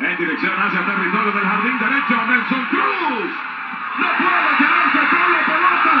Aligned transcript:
En 0.00 0.16
dirección 0.16 0.54
hacia 0.56 0.80
territorio 0.86 1.30
del 1.30 1.44
jardín 1.44 1.78
derecho, 1.78 2.16
Nelson 2.24 2.64
Cruz. 2.70 3.30
No 4.00 4.08
puede 4.16 4.50
quedarse 4.56 5.00
con 5.12 5.28
la 5.28 5.42
pelota. 5.44 5.96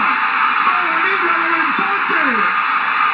Para 0.64 0.92
libre 1.04 1.34
del 1.36 1.54
empate. 1.60 2.24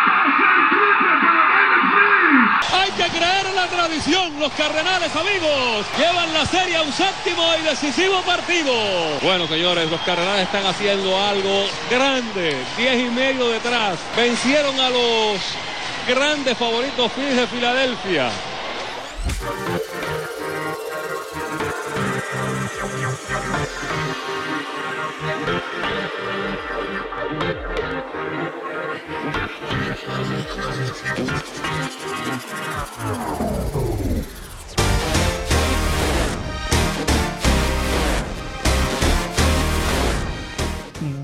Pasa 0.06 0.46
el 0.54 0.62
triple 0.70 1.12
para 1.26 1.42
David 1.50 1.84
Freeze. 1.90 2.76
Hay 2.76 2.90
que 2.92 3.18
creer 3.18 3.46
la 3.56 3.66
tradición. 3.66 4.38
Los 4.38 4.52
Cardenales, 4.52 5.10
amigos, 5.16 5.86
llevan 5.98 6.32
la 6.32 6.46
serie 6.46 6.76
a 6.76 6.82
un 6.82 6.92
séptimo 6.92 7.42
y 7.60 7.62
decisivo 7.64 8.22
partido. 8.22 8.72
Bueno, 9.22 9.48
señores, 9.48 9.90
los 9.90 10.00
Cardenales 10.02 10.42
están 10.42 10.66
haciendo 10.66 11.20
algo 11.20 11.66
grande. 11.90 12.56
Diez 12.76 13.08
y 13.08 13.10
medio 13.10 13.48
detrás. 13.48 13.98
Vencieron 14.16 14.78
a 14.78 14.90
los 14.90 15.40
grandes 16.06 16.56
favoritos 16.56 17.10
Phillies 17.10 17.36
de 17.38 17.46
Filadelfia. 17.48 18.30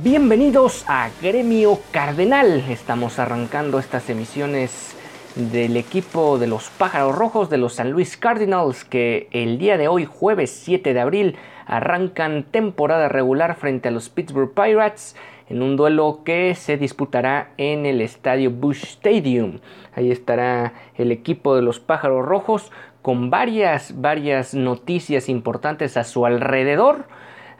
Bienvenidos 0.02 0.84
a 0.88 1.08
Gremio 1.22 1.78
Cardenal. 1.90 2.64
Estamos 2.68 3.18
arrancando 3.18 3.78
estas 3.78 4.10
emisiones 4.10 4.94
del 5.34 5.76
equipo 5.76 6.38
de 6.38 6.46
los 6.46 6.68
Pájaros 6.70 7.16
Rojos 7.16 7.48
de 7.48 7.56
los 7.56 7.74
San 7.74 7.90
Luis 7.90 8.16
Cardinals 8.16 8.84
que 8.84 9.28
el 9.30 9.58
día 9.58 9.78
de 9.78 9.88
hoy, 9.88 10.04
jueves 10.04 10.50
7 10.64 10.92
de 10.92 11.00
abril, 11.00 11.36
arrancan 11.66 12.44
temporada 12.44 13.08
regular 13.08 13.54
frente 13.54 13.88
a 13.88 13.92
los 13.92 14.08
Pittsburgh 14.08 14.52
Pirates 14.54 15.16
en 15.48 15.62
un 15.62 15.76
duelo 15.76 16.20
que 16.24 16.54
se 16.54 16.76
disputará 16.76 17.50
en 17.58 17.84
el 17.84 18.00
estadio 18.00 18.50
Bush 18.50 18.84
Stadium. 18.84 19.58
Ahí 19.94 20.10
estará 20.10 20.72
el 20.96 21.12
equipo 21.12 21.54
de 21.54 21.62
los 21.62 21.78
Pájaros 21.80 22.24
Rojos 22.24 22.72
con 23.02 23.30
varias, 23.30 24.00
varias 24.00 24.54
noticias 24.54 25.28
importantes 25.28 25.96
a 25.96 26.04
su 26.04 26.24
alrededor, 26.24 27.04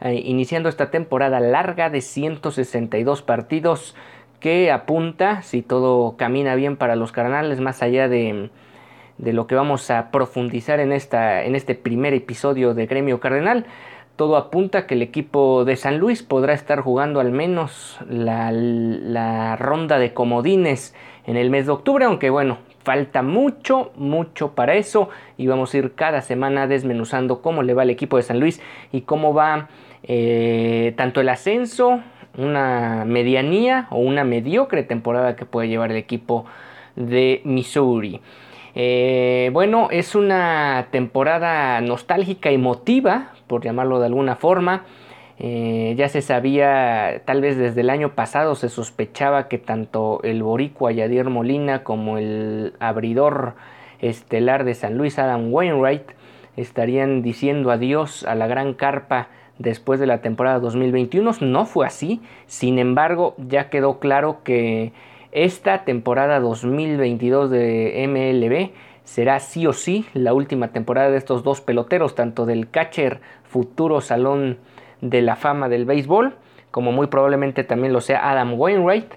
eh, 0.01 0.21
iniciando 0.25 0.69
esta 0.69 0.89
temporada 0.89 1.39
larga 1.39 1.89
de 1.89 2.01
162 2.01 3.21
partidos 3.21 3.95
que 4.39 4.71
apunta, 4.71 5.41
si 5.41 5.61
todo 5.61 6.17
camina 6.17 6.55
bien 6.55 6.77
para 6.77 6.95
los 6.95 7.11
carnales, 7.11 7.61
más 7.61 7.81
allá 7.81 8.09
de, 8.09 8.49
de 9.17 9.33
lo 9.33 9.47
que 9.47 9.55
vamos 9.55 9.89
a 9.91 10.11
profundizar 10.11 10.79
en, 10.79 10.91
esta, 10.91 11.43
en 11.43 11.55
este 11.55 11.75
primer 11.75 12.13
episodio 12.13 12.73
de 12.73 12.85
Gremio 12.85 13.19
Cardenal, 13.19 13.65
todo 14.15 14.37
apunta 14.37 14.85
que 14.85 14.93
el 14.93 15.01
equipo 15.01 15.65
de 15.65 15.75
San 15.75 15.97
Luis 15.97 16.23
podrá 16.23 16.53
estar 16.53 16.81
jugando 16.81 17.19
al 17.19 17.31
menos 17.31 17.97
la, 18.07 18.51
la, 18.51 19.55
ronda 19.55 19.97
de 19.97 20.13
comodines 20.13 20.95
en 21.25 21.35
el 21.35 21.49
mes 21.49 21.65
de 21.65 21.71
octubre, 21.71 22.05
aunque 22.05 22.29
bueno, 22.29 22.59
falta 22.83 23.23
mucho, 23.23 23.91
mucho 23.95 24.53
para 24.53 24.75
eso 24.75 25.09
y 25.37 25.47
vamos 25.47 25.73
a 25.73 25.77
ir 25.77 25.93
cada 25.95 26.21
semana 26.21 26.67
desmenuzando 26.67 27.41
cómo 27.41 27.63
le 27.63 27.73
va 27.73 27.83
al 27.83 27.89
equipo 27.89 28.17
de 28.17 28.23
San 28.23 28.39
Luis 28.39 28.61
y 28.91 29.01
cómo 29.01 29.33
va 29.33 29.69
eh, 30.03 30.93
tanto 30.95 31.21
el 31.21 31.29
ascenso, 31.29 32.01
una 32.37 33.05
medianía 33.05 33.87
o 33.89 33.97
una 33.97 34.23
mediocre 34.23 34.83
temporada 34.83 35.35
que 35.35 35.45
puede 35.45 35.69
llevar 35.69 35.91
el 35.91 35.97
equipo 35.97 36.45
de 36.95 37.41
Missouri. 37.45 38.21
Eh, 38.75 39.51
bueno, 39.53 39.89
es 39.91 40.15
una 40.15 40.87
temporada 40.91 41.79
nostálgica 41.81 42.51
y 42.51 42.55
emotiva, 42.55 43.33
por 43.47 43.63
llamarlo 43.63 43.99
de 43.99 44.07
alguna 44.07 44.35
forma. 44.35 44.85
Eh, 45.39 45.95
ya 45.97 46.09
se 46.09 46.21
sabía, 46.21 47.23
tal 47.25 47.41
vez 47.41 47.57
desde 47.57 47.81
el 47.81 47.89
año 47.89 48.13
pasado 48.13 48.55
se 48.55 48.69
sospechaba 48.69 49.47
que 49.47 49.57
tanto 49.57 50.21
el 50.23 50.43
boricua 50.43 50.91
Yadier 50.91 51.29
Molina 51.29 51.83
como 51.83 52.17
el 52.17 52.73
abridor 52.79 53.55
estelar 53.99 54.63
de 54.63 54.75
San 54.75 54.97
Luis, 54.97 55.17
Adam 55.17 55.51
Wainwright, 55.51 56.11
estarían 56.55 57.23
diciendo 57.23 57.71
adiós 57.71 58.23
a 58.25 58.35
la 58.35 58.47
gran 58.47 58.73
carpa 58.73 59.29
después 59.57 59.99
de 59.99 60.07
la 60.07 60.21
temporada 60.21 60.59
2021. 60.59 61.31
No 61.41 61.65
fue 61.65 61.87
así, 61.87 62.21
sin 62.45 62.77
embargo 62.77 63.35
ya 63.37 63.69
quedó 63.69 63.99
claro 63.99 64.43
que 64.43 64.93
esta 65.31 65.83
temporada 65.83 66.39
2022 66.39 67.49
de 67.49 68.05
MLB 68.07 68.71
será 69.03 69.39
sí 69.39 69.67
o 69.67 69.73
sí 69.73 70.05
la 70.13 70.33
última 70.33 70.69
temporada 70.69 71.09
de 71.09 71.17
estos 71.17 71.43
dos 71.43 71.61
peloteros, 71.61 72.15
tanto 72.15 72.45
del 72.45 72.69
catcher 72.69 73.21
futuro 73.43 74.01
salón 74.01 74.57
de 75.01 75.21
la 75.21 75.35
fama 75.35 75.69
del 75.69 75.85
béisbol, 75.85 76.35
como 76.71 76.91
muy 76.91 77.07
probablemente 77.07 77.63
también 77.63 77.93
lo 77.93 78.01
sea 78.01 78.31
Adam 78.31 78.53
Wainwright. 78.59 79.13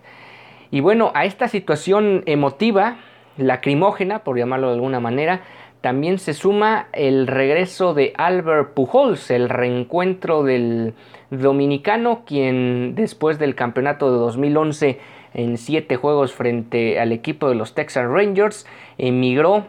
Y 0.71 0.81
bueno, 0.81 1.13
a 1.15 1.25
esta 1.25 1.49
situación 1.49 2.23
emotiva, 2.27 2.97
lacrimógena, 3.37 4.21
por 4.21 4.37
llamarlo 4.37 4.69
de 4.69 4.75
alguna 4.75 5.01
manera, 5.01 5.43
también 5.81 6.19
se 6.19 6.35
suma 6.35 6.89
el 6.93 7.29
regreso 7.29 7.95
de 7.95 8.13
Albert 8.17 8.75
Pujols, 8.75 9.31
el 9.31 9.49
reencuentro 9.49 10.43
del 10.43 10.95
dominicano, 11.31 12.25
quien 12.27 12.95
después 12.97 13.39
del 13.39 13.55
campeonato 13.55 14.11
de 14.11 14.19
2011 14.19 14.99
en 15.35 15.59
siete 15.59 15.97
juegos 15.97 16.33
frente 16.33 16.99
al 16.99 17.13
equipo 17.13 17.49
de 17.49 17.55
los 17.55 17.75
Texas 17.75 18.09
Rangers, 18.09 18.67
emigró 18.99 19.67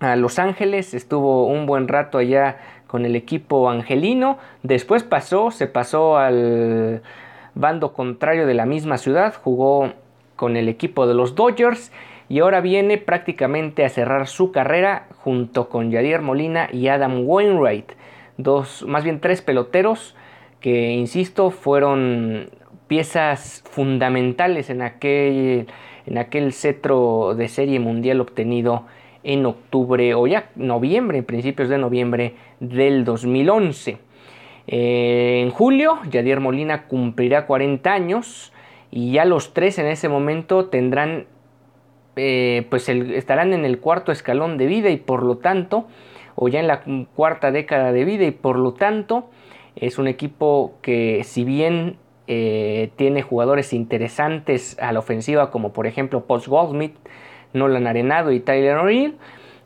a 0.00 0.16
Los 0.16 0.38
Ángeles, 0.38 0.94
estuvo 0.94 1.46
un 1.46 1.66
buen 1.66 1.88
rato 1.88 2.18
allá 2.18 2.58
con 2.86 3.04
el 3.04 3.16
equipo 3.16 3.68
angelino, 3.70 4.38
después 4.62 5.02
pasó, 5.02 5.50
se 5.50 5.66
pasó 5.66 6.16
al 6.16 7.02
bando 7.54 7.92
contrario 7.92 8.46
de 8.46 8.54
la 8.54 8.66
misma 8.66 8.98
ciudad, 8.98 9.34
jugó 9.42 9.92
con 10.36 10.56
el 10.56 10.68
equipo 10.68 11.06
de 11.06 11.14
los 11.14 11.34
Dodgers 11.34 11.92
y 12.28 12.40
ahora 12.40 12.60
viene 12.60 12.98
prácticamente 12.98 13.84
a 13.84 13.88
cerrar 13.88 14.26
su 14.26 14.52
carrera 14.52 15.06
junto 15.18 15.68
con 15.68 15.90
Yadier 15.90 16.22
Molina 16.22 16.68
y 16.72 16.88
Adam 16.88 17.22
Wainwright, 17.24 17.92
dos, 18.36 18.84
más 18.86 19.04
bien 19.04 19.20
tres 19.20 19.42
peloteros 19.42 20.14
que, 20.60 20.92
insisto, 20.92 21.50
fueron 21.50 22.50
piezas 22.86 23.62
fundamentales 23.70 24.70
en 24.70 24.82
aquel, 24.82 25.66
en 26.06 26.18
aquel 26.18 26.52
cetro 26.52 27.34
de 27.36 27.48
serie 27.48 27.80
mundial 27.80 28.20
obtenido 28.20 28.84
en 29.22 29.46
octubre 29.46 30.14
o 30.14 30.26
ya 30.26 30.50
noviembre, 30.56 31.22
principios 31.22 31.68
de 31.68 31.78
noviembre 31.78 32.34
del 32.60 33.04
2011. 33.04 33.98
Eh, 34.66 35.40
en 35.42 35.50
julio, 35.50 35.98
Yadier 36.10 36.40
Molina 36.40 36.86
cumplirá 36.86 37.46
40 37.46 37.92
años 37.92 38.52
y 38.90 39.12
ya 39.12 39.24
los 39.24 39.54
tres 39.54 39.78
en 39.78 39.86
ese 39.86 40.08
momento 40.08 40.66
tendrán, 40.66 41.26
eh, 42.16 42.66
pues 42.70 42.88
estarán 42.88 43.52
en 43.52 43.64
el 43.64 43.80
cuarto 43.80 44.12
escalón 44.12 44.58
de 44.58 44.66
vida 44.66 44.90
y 44.90 44.98
por 44.98 45.22
lo 45.22 45.38
tanto, 45.38 45.86
o 46.34 46.48
ya 46.48 46.60
en 46.60 46.66
la 46.66 46.82
cuarta 47.14 47.50
década 47.50 47.92
de 47.92 48.04
vida 48.04 48.24
y 48.24 48.30
por 48.30 48.58
lo 48.58 48.74
tanto, 48.74 49.30
es 49.76 49.98
un 49.98 50.06
equipo 50.08 50.74
que 50.82 51.22
si 51.24 51.44
bien 51.44 51.96
eh, 52.26 52.90
tiene 52.96 53.22
jugadores 53.22 53.72
interesantes 53.72 54.78
a 54.80 54.92
la 54.92 54.98
ofensiva 54.98 55.50
como 55.50 55.72
por 55.72 55.86
ejemplo 55.86 56.24
Paul 56.26 56.42
Goldsmith, 56.46 56.94
Nolan 57.52 57.86
Arenado 57.86 58.32
y 58.32 58.40
Tyler 58.40 58.76
O'Neill, 58.76 59.16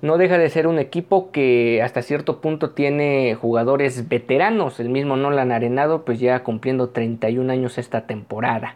no 0.02 0.18
deja 0.18 0.36
de 0.36 0.50
ser 0.50 0.66
un 0.66 0.80
equipo 0.80 1.30
que 1.30 1.80
hasta 1.80 2.02
cierto 2.02 2.40
punto 2.40 2.70
tiene 2.70 3.36
jugadores 3.36 4.08
veteranos. 4.08 4.80
El 4.80 4.88
mismo 4.88 5.16
Nolan 5.16 5.52
Arenado, 5.52 6.04
pues 6.04 6.18
ya 6.18 6.42
cumpliendo 6.42 6.88
31 6.88 7.52
años 7.52 7.78
esta 7.78 8.06
temporada. 8.06 8.74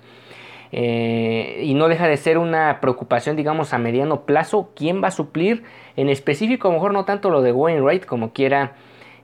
Eh, 0.71 1.63
y 1.65 1.75
no 1.75 1.89
deja 1.89 2.07
de 2.07 2.17
ser 2.17 2.39
una 2.39 2.81
preocupación, 2.81 3.35
digamos, 3.35 3.73
a 3.73 3.79
mediano 3.79 4.23
plazo. 4.23 4.71
¿Quién 4.77 5.03
va 5.03 5.09
a 5.09 5.11
suplir? 5.11 5.65
En 5.97 6.09
específico, 6.09 6.69
a 6.69 6.71
lo 6.71 6.77
mejor 6.77 6.93
no 6.93 7.05
tanto 7.05 7.31
lo 7.31 7.43
de 7.43 7.53
Wainwright, 7.53 8.05
como 8.05 8.33
quiera. 8.33 8.75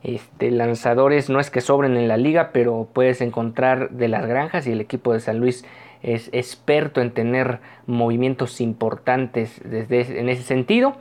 Este, 0.03 0.50
lanzadores 0.50 1.31
no 1.31 1.38
es 1.38 1.50
que 1.50 1.61
sobren 1.61 1.96
en 1.96 2.08
la 2.08 2.17
liga, 2.17 2.50
pero 2.52 2.88
puedes 2.93 3.20
encontrar 3.20 3.90
de 3.90 4.08
las 4.08 4.26
granjas 4.26 4.67
y 4.67 4.73
el 4.73 4.81
equipo 4.81 5.12
de 5.12 5.20
San 5.20 5.38
Luis 5.38 5.64
es 6.02 6.28
experto 6.32 7.00
en 7.00 7.12
tener 7.12 7.60
movimientos 7.87 8.60
importantes 8.60 9.60
desde, 9.64 10.19
en 10.19 10.28
ese 10.28 10.43
sentido. 10.43 10.96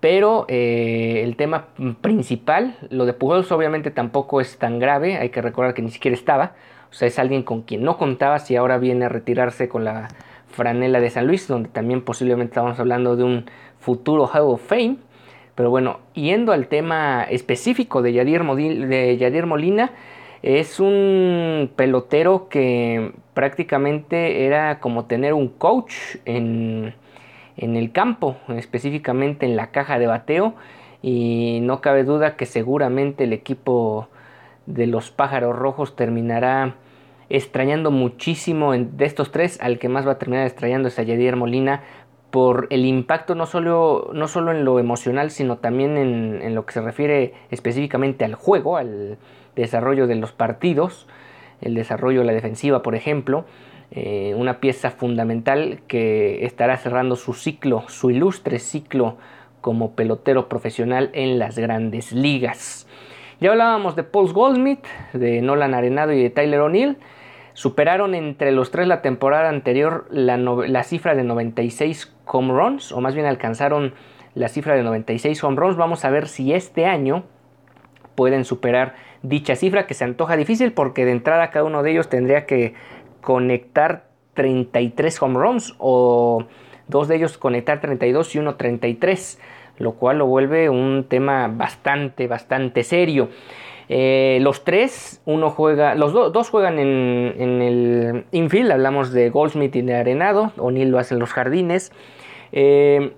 Pero 0.00 0.46
eh, 0.48 1.22
el 1.24 1.36
tema 1.36 1.68
principal, 2.00 2.76
lo 2.88 3.04
de 3.04 3.12
Pujols 3.12 3.52
obviamente 3.52 3.90
tampoco 3.90 4.40
es 4.40 4.56
tan 4.56 4.78
grave, 4.78 5.18
hay 5.18 5.28
que 5.28 5.42
recordar 5.42 5.74
que 5.74 5.82
ni 5.82 5.90
siquiera 5.90 6.16
estaba, 6.16 6.54
o 6.90 6.94
sea, 6.94 7.06
es 7.06 7.18
alguien 7.18 7.42
con 7.42 7.62
quien 7.62 7.84
no 7.84 7.98
contaba 7.98 8.38
si 8.38 8.56
ahora 8.56 8.78
viene 8.78 9.04
a 9.04 9.08
retirarse 9.10 9.68
con 9.68 9.84
la 9.84 10.08
franela 10.48 11.00
de 11.00 11.10
San 11.10 11.26
Luis, 11.26 11.46
donde 11.46 11.68
también 11.68 12.02
posiblemente 12.02 12.52
estamos 12.52 12.80
hablando 12.80 13.14
de 13.14 13.24
un 13.24 13.44
futuro 13.78 14.26
Hall 14.26 14.54
of 14.54 14.66
Fame. 14.66 14.96
Pero 15.54 15.70
bueno, 15.70 16.00
yendo 16.14 16.52
al 16.52 16.68
tema 16.68 17.24
específico 17.24 18.00
de 18.02 18.14
Yadier, 18.14 18.42
de 18.42 19.16
Yadier 19.18 19.46
Molina, 19.46 19.92
es 20.42 20.80
un 20.80 21.70
pelotero 21.76 22.48
que 22.48 23.12
prácticamente 23.34 24.46
era 24.46 24.80
como 24.80 25.04
tener 25.04 25.34
un 25.34 25.48
coach 25.48 25.94
en, 26.24 26.94
en 27.56 27.76
el 27.76 27.92
campo, 27.92 28.36
específicamente 28.48 29.46
en 29.46 29.56
la 29.56 29.70
caja 29.70 29.98
de 29.98 30.06
bateo. 30.06 30.54
y 31.02 31.60
no 31.62 31.80
cabe 31.80 32.04
duda 32.04 32.36
que 32.36 32.46
seguramente 32.46 33.24
el 33.24 33.32
equipo 33.32 34.08
de 34.66 34.86
los 34.86 35.10
pájaros 35.10 35.56
rojos 35.56 35.96
terminará 35.96 36.76
extrañando 37.30 37.90
muchísimo 37.90 38.72
de 38.72 39.04
estos 39.04 39.30
tres, 39.30 39.58
al 39.60 39.78
que 39.78 39.88
más 39.88 40.06
va 40.06 40.12
a 40.12 40.18
terminar 40.18 40.46
extrañando 40.46 40.88
es 40.88 40.98
a 40.98 41.04
Yadier 41.04 41.36
Molina 41.36 41.82
por 42.30 42.66
el 42.70 42.84
impacto 42.86 43.34
no 43.34 43.46
solo, 43.46 44.10
no 44.12 44.28
solo 44.28 44.52
en 44.52 44.64
lo 44.64 44.78
emocional, 44.78 45.30
sino 45.30 45.58
también 45.58 45.96
en, 45.96 46.54
lo 46.54 46.64
que 46.64 46.72
se 46.72 46.80
refiere 46.80 47.34
específicamente 47.50 48.24
al 48.24 48.34
juego, 48.34 48.76
al 48.76 49.18
desarrollo 49.56 50.06
de 50.06 50.14
los 50.14 50.32
partidos, 50.32 51.06
el 51.60 51.74
desarrollo 51.74 52.20
de 52.20 52.26
la 52.26 52.32
defensiva, 52.32 52.82
por 52.82 52.94
ejemplo. 52.94 53.44
Eh, 53.92 54.34
una 54.36 54.60
pieza 54.60 54.92
fundamental 54.92 55.80
que 55.88 56.44
estará 56.44 56.76
cerrando 56.76 57.16
su 57.16 57.34
ciclo, 57.34 57.84
su 57.88 58.10
ilustre 58.10 58.60
ciclo 58.60 59.16
como 59.60 59.96
pelotero 59.96 60.48
profesional 60.48 61.10
en 61.12 61.40
las 61.40 61.58
grandes 61.58 62.12
ligas. 62.12 62.86
Ya 63.40 63.50
hablábamos 63.50 63.96
de 63.96 64.04
Paul 64.04 64.32
Goldsmith, 64.32 64.84
de 65.12 65.42
Nolan 65.42 65.74
Arenado 65.74 66.12
y 66.12 66.22
de 66.22 66.30
Tyler 66.30 66.60
O'Neill. 66.60 66.98
Superaron 67.60 68.14
entre 68.14 68.52
los 68.52 68.70
tres 68.70 68.88
la 68.88 69.02
temporada 69.02 69.50
anterior 69.50 70.06
la, 70.10 70.38
la, 70.38 70.82
cifra 70.82 71.14
de 71.14 71.24
96 71.24 72.16
home 72.24 72.54
runs, 72.54 72.90
o 72.90 73.02
más 73.02 73.14
bien 73.14 73.26
alcanzaron 73.26 73.92
la 74.34 74.48
cifra 74.48 74.76
de 74.76 74.82
96 74.82 75.44
home 75.44 75.56
runs. 75.58 75.76
Vamos 75.76 76.06
a 76.06 76.08
ver 76.08 76.26
si 76.26 76.54
este 76.54 76.86
año 76.86 77.24
pueden 78.14 78.46
superar 78.46 78.94
dicha 79.20 79.56
cifra, 79.56 79.86
que 79.86 79.92
se 79.92 80.04
antoja 80.04 80.38
difícil 80.38 80.72
porque 80.72 81.04
de 81.04 81.10
entrada 81.12 81.50
cada 81.50 81.66
uno 81.66 81.82
de 81.82 81.90
ellos 81.90 82.08
tendría 82.08 82.46
que 82.46 82.72
conectar 83.20 84.06
33 84.32 85.20
home 85.20 85.38
runs 85.38 85.74
o 85.76 86.46
dos 86.88 87.08
de 87.08 87.16
ellos 87.16 87.36
conectar 87.36 87.82
32 87.82 88.36
y 88.36 88.38
uno 88.38 88.54
33, 88.54 89.38
lo 89.76 89.96
cual 89.96 90.16
lo 90.16 90.26
vuelve 90.26 90.70
un 90.70 91.04
tema 91.10 91.48
bastante, 91.48 92.26
bastante 92.26 92.84
serio. 92.84 93.28
Eh, 93.92 94.38
los 94.40 94.62
tres, 94.62 95.20
uno 95.24 95.50
juega, 95.50 95.96
los 95.96 96.12
dos 96.12 96.48
juegan 96.48 96.78
en, 96.78 97.60
el 97.60 98.24
infield, 98.30 98.70
hablamos 98.70 99.12
de 99.12 99.30
Goldsmith 99.30 99.74
y 99.74 99.82
de 99.82 99.96
Arenado, 99.96 100.52
O'Neill 100.58 100.92
lo 100.92 101.00
hace 101.00 101.14
en 101.14 101.20
los 101.20 101.32
jardines. 101.32 101.90
Eh, 102.52 103.14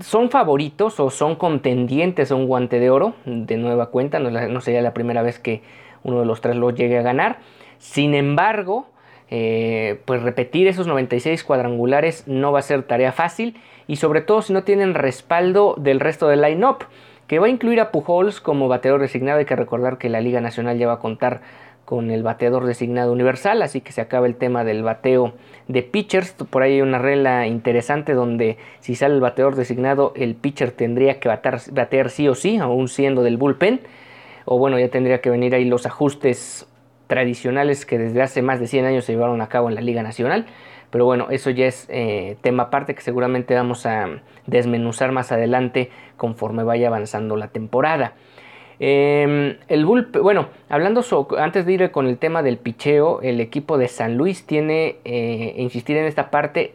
son 0.00 0.30
favoritos 0.30 0.98
o 0.98 1.08
son 1.10 1.36
contendientes 1.36 2.32
a 2.32 2.34
un 2.34 2.48
guante 2.48 2.80
de 2.80 2.90
oro 2.90 3.14
de 3.26 3.56
nueva 3.58 3.90
cuenta, 3.90 4.18
no, 4.18 4.60
sería 4.60 4.82
la 4.82 4.92
primera 4.92 5.22
vez 5.22 5.38
que 5.38 5.62
uno 6.02 6.18
de 6.18 6.26
los 6.26 6.40
tres 6.40 6.56
lo 6.56 6.70
llegue 6.70 6.98
a 6.98 7.02
ganar. 7.02 7.38
Sin 7.78 8.16
embargo, 8.16 8.88
eh, 9.30 10.00
pues 10.04 10.20
repetir 10.20 10.66
esos 10.66 10.88
96 10.88 11.44
cuadrangulares 11.44 12.26
no 12.26 12.50
va 12.50 12.58
a 12.58 12.62
ser 12.62 12.82
tarea 12.82 13.12
fácil 13.12 13.56
y 13.86 13.96
sobre 13.96 14.20
todo 14.20 14.42
si 14.42 14.52
no 14.52 14.64
tienen 14.64 14.94
respaldo 14.94 15.76
del 15.78 16.00
resto 16.00 16.26
del 16.26 16.42
line-up, 16.42 16.86
que 17.26 17.38
va 17.38 17.46
a 17.46 17.50
incluir 17.50 17.80
a 17.80 17.90
Pujols 17.90 18.40
como 18.40 18.68
bateador 18.68 19.00
designado. 19.00 19.38
Hay 19.38 19.44
que 19.44 19.56
recordar 19.56 19.98
que 19.98 20.08
la 20.08 20.20
Liga 20.20 20.40
Nacional 20.40 20.78
ya 20.78 20.86
va 20.86 20.94
a 20.94 20.98
contar 20.98 21.40
con 21.84 22.10
el 22.10 22.24
bateador 22.24 22.66
designado 22.66 23.12
universal, 23.12 23.62
así 23.62 23.80
que 23.80 23.92
se 23.92 24.00
acaba 24.00 24.26
el 24.26 24.34
tema 24.34 24.64
del 24.64 24.82
bateo 24.82 25.34
de 25.68 25.82
pitchers. 25.82 26.32
Por 26.32 26.62
ahí 26.62 26.74
hay 26.74 26.80
una 26.82 26.98
regla 26.98 27.46
interesante 27.46 28.12
donde 28.12 28.58
si 28.80 28.96
sale 28.96 29.14
el 29.14 29.20
bateador 29.20 29.54
designado, 29.54 30.12
el 30.16 30.34
pitcher 30.34 30.72
tendría 30.72 31.20
que 31.20 31.28
batear, 31.28 31.60
batear 31.70 32.10
sí 32.10 32.28
o 32.28 32.34
sí, 32.34 32.58
aún 32.58 32.88
siendo 32.88 33.22
del 33.22 33.36
bullpen. 33.36 33.80
O 34.44 34.58
bueno, 34.58 34.78
ya 34.78 34.88
tendría 34.88 35.20
que 35.20 35.30
venir 35.30 35.54
ahí 35.54 35.64
los 35.64 35.86
ajustes 35.86 36.66
tradicionales 37.06 37.86
que 37.86 37.98
desde 37.98 38.20
hace 38.20 38.42
más 38.42 38.58
de 38.58 38.66
100 38.66 38.84
años 38.84 39.04
se 39.04 39.12
llevaron 39.12 39.40
a 39.40 39.48
cabo 39.48 39.68
en 39.68 39.76
la 39.76 39.80
Liga 39.80 40.02
Nacional. 40.02 40.46
Pero 40.90 41.04
bueno, 41.04 41.28
eso 41.30 41.50
ya 41.50 41.66
es 41.66 41.86
eh, 41.90 42.36
tema 42.42 42.64
aparte 42.64 42.94
que 42.94 43.00
seguramente 43.00 43.54
vamos 43.54 43.86
a 43.86 44.20
desmenuzar 44.46 45.12
más 45.12 45.32
adelante 45.32 45.90
conforme 46.16 46.62
vaya 46.62 46.88
avanzando 46.88 47.36
la 47.36 47.48
temporada. 47.48 48.14
Em, 48.78 49.56
el 49.68 49.86
bueno, 49.86 50.48
hablando 50.68 51.02
antes 51.38 51.64
de 51.64 51.72
ir 51.72 51.90
con 51.90 52.06
el 52.06 52.18
tema 52.18 52.42
del 52.42 52.58
picheo, 52.58 53.20
el 53.22 53.40
equipo 53.40 53.78
de 53.78 53.88
San 53.88 54.16
Luis 54.16 54.46
tiene, 54.46 54.96
eh, 55.04 55.54
insistir 55.56 55.96
en 55.96 56.04
esta 56.04 56.30
parte, 56.30 56.74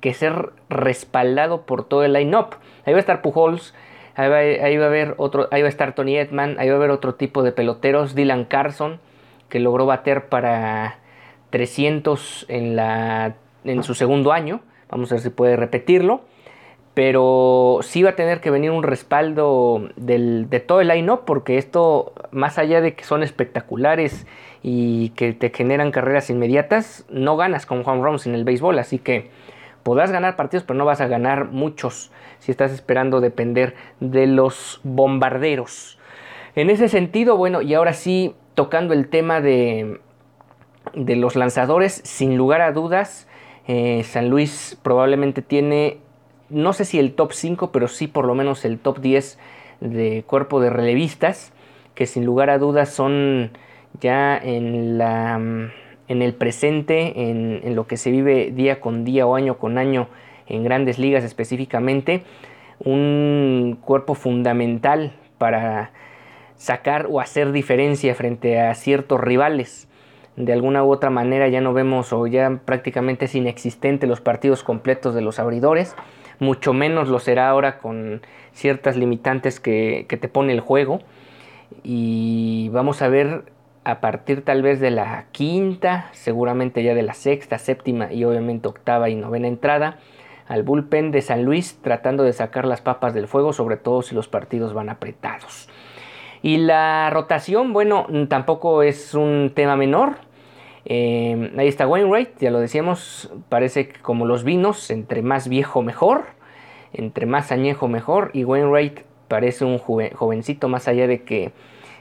que 0.00 0.14
ser 0.14 0.50
respaldado 0.68 1.62
por 1.62 1.84
todo 1.84 2.04
el 2.04 2.12
line-up. 2.12 2.56
Ahí 2.86 2.92
va 2.92 2.98
a 2.98 3.00
estar 3.00 3.20
Pujols, 3.20 3.74
ahí 4.14 4.28
va, 4.28 4.36
ahí 4.38 4.76
va, 4.76 4.84
a 4.84 4.88
haber 4.88 5.14
otro, 5.18 5.48
ahí 5.50 5.62
va 5.62 5.66
a 5.66 5.70
estar 5.70 5.94
Tony 5.94 6.16
Edman, 6.16 6.56
ahí 6.58 6.68
va 6.68 6.74
a 6.74 6.78
haber 6.78 6.90
otro 6.90 7.14
tipo 7.14 7.42
de 7.42 7.52
peloteros, 7.52 8.14
Dylan 8.14 8.44
Carson, 8.44 9.00
que 9.48 9.60
logró 9.60 9.86
bater 9.86 10.28
para 10.28 10.98
300 11.50 12.46
en, 12.48 12.76
la, 12.76 13.34
en 13.64 13.82
su 13.82 13.94
segundo 13.94 14.32
año. 14.32 14.60
Vamos 14.90 15.10
a 15.12 15.16
ver 15.16 15.22
si 15.22 15.30
puede 15.30 15.56
repetirlo. 15.56 16.22
Pero 16.94 17.78
sí 17.82 18.02
va 18.02 18.10
a 18.10 18.16
tener 18.16 18.40
que 18.40 18.50
venir 18.50 18.72
un 18.72 18.82
respaldo 18.82 19.88
de 19.96 20.64
todo 20.66 20.80
el 20.80 20.88
line-up 20.88 21.20
porque 21.24 21.56
esto, 21.56 22.12
más 22.32 22.58
allá 22.58 22.80
de 22.80 22.94
que 22.94 23.04
son 23.04 23.22
espectaculares 23.22 24.26
y 24.62 25.10
que 25.10 25.32
te 25.32 25.50
generan 25.50 25.92
carreras 25.92 26.30
inmediatas, 26.30 27.06
no 27.08 27.36
ganas 27.36 27.64
con 27.64 27.84
Juan 27.84 28.02
runs 28.02 28.26
en 28.26 28.34
el 28.34 28.44
béisbol. 28.44 28.78
Así 28.80 28.98
que 28.98 29.30
podrás 29.84 30.10
ganar 30.10 30.34
partidos, 30.34 30.64
pero 30.64 30.78
no 30.78 30.84
vas 30.84 31.00
a 31.00 31.06
ganar 31.06 31.46
muchos 31.46 32.10
si 32.40 32.50
estás 32.50 32.72
esperando 32.72 33.20
depender 33.20 33.76
de 34.00 34.26
los 34.26 34.80
bombarderos. 34.82 35.96
En 36.56 36.70
ese 36.70 36.88
sentido, 36.88 37.36
bueno, 37.36 37.62
y 37.62 37.74
ahora 37.74 37.92
sí 37.92 38.34
tocando 38.54 38.94
el 38.94 39.08
tema 39.08 39.40
de, 39.40 40.00
de 40.94 41.16
los 41.16 41.36
lanzadores, 41.36 42.00
sin 42.04 42.36
lugar 42.36 42.60
a 42.62 42.72
dudas, 42.72 43.28
eh, 43.72 44.02
San 44.02 44.30
Luis 44.30 44.76
probablemente 44.82 45.42
tiene, 45.42 45.98
no 46.48 46.72
sé 46.72 46.84
si 46.84 46.98
el 46.98 47.12
top 47.12 47.32
5, 47.32 47.70
pero 47.70 47.86
sí 47.86 48.08
por 48.08 48.24
lo 48.24 48.34
menos 48.34 48.64
el 48.64 48.80
top 48.80 48.98
10 48.98 49.38
de 49.80 50.24
cuerpo 50.26 50.60
de 50.60 50.70
relevistas, 50.70 51.52
que 51.94 52.06
sin 52.06 52.24
lugar 52.24 52.50
a 52.50 52.58
dudas 52.58 52.88
son 52.92 53.52
ya 54.00 54.36
en, 54.36 54.98
la, 54.98 55.36
en 55.36 56.22
el 56.22 56.34
presente, 56.34 57.30
en, 57.30 57.60
en 57.62 57.76
lo 57.76 57.86
que 57.86 57.96
se 57.96 58.10
vive 58.10 58.50
día 58.50 58.80
con 58.80 59.04
día 59.04 59.24
o 59.24 59.36
año 59.36 59.56
con 59.56 59.78
año 59.78 60.08
en 60.48 60.64
grandes 60.64 60.98
ligas 60.98 61.22
específicamente, 61.22 62.24
un 62.80 63.78
cuerpo 63.80 64.14
fundamental 64.14 65.12
para 65.38 65.92
sacar 66.56 67.06
o 67.08 67.20
hacer 67.20 67.52
diferencia 67.52 68.16
frente 68.16 68.58
a 68.58 68.74
ciertos 68.74 69.20
rivales. 69.20 69.86
De 70.40 70.52
alguna 70.54 70.82
u 70.82 70.90
otra 70.90 71.10
manera 71.10 71.48
ya 71.48 71.60
no 71.60 71.74
vemos 71.74 72.12
o 72.12 72.26
ya 72.26 72.60
prácticamente 72.64 73.26
es 73.26 73.34
inexistente 73.34 74.06
los 74.06 74.20
partidos 74.20 74.62
completos 74.64 75.14
de 75.14 75.20
los 75.20 75.38
abridores, 75.38 75.94
mucho 76.38 76.72
menos 76.72 77.08
lo 77.08 77.18
será 77.18 77.50
ahora 77.50 77.78
con 77.78 78.22
ciertas 78.52 78.96
limitantes 78.96 79.60
que, 79.60 80.06
que 80.08 80.16
te 80.16 80.28
pone 80.28 80.52
el 80.52 80.60
juego. 80.60 81.00
Y 81.82 82.70
vamos 82.72 83.02
a 83.02 83.08
ver 83.08 83.44
a 83.84 84.00
partir 84.00 84.44
tal 84.44 84.62
vez 84.62 84.80
de 84.80 84.90
la 84.90 85.26
quinta, 85.32 86.08
seguramente 86.12 86.82
ya 86.82 86.94
de 86.94 87.02
la 87.02 87.14
sexta, 87.14 87.58
séptima 87.58 88.12
y 88.12 88.24
obviamente 88.24 88.68
octava 88.68 89.10
y 89.10 89.14
novena 89.14 89.46
entrada, 89.46 89.98
al 90.48 90.62
bullpen 90.62 91.10
de 91.10 91.20
San 91.20 91.44
Luis 91.44 91.78
tratando 91.82 92.24
de 92.24 92.32
sacar 92.32 92.66
las 92.66 92.80
papas 92.80 93.12
del 93.12 93.28
fuego, 93.28 93.52
sobre 93.52 93.76
todo 93.76 94.02
si 94.02 94.14
los 94.14 94.26
partidos 94.26 94.72
van 94.72 94.88
apretados. 94.88 95.68
Y 96.42 96.56
la 96.56 97.10
rotación, 97.10 97.72
bueno, 97.74 98.06
tampoco 98.28 98.82
es 98.82 99.14
un 99.14 99.52
tema 99.54 99.76
menor. 99.76 100.29
Eh, 100.84 101.52
ahí 101.58 101.68
está 101.68 101.86
Wainwright, 101.86 102.38
ya 102.38 102.50
lo 102.50 102.60
decíamos, 102.60 103.32
parece 103.48 103.88
que 103.88 104.00
como 104.00 104.26
los 104.26 104.44
vinos, 104.44 104.90
entre 104.90 105.22
más 105.22 105.48
viejo 105.48 105.82
mejor, 105.82 106.24
entre 106.92 107.26
más 107.26 107.52
añejo 107.52 107.88
mejor. 107.88 108.30
Y 108.32 108.44
Wainwright 108.44 109.00
parece 109.28 109.64
un 109.64 109.78
jovencito, 109.78 110.68
más 110.68 110.88
allá 110.88 111.06
de 111.06 111.22
que 111.22 111.52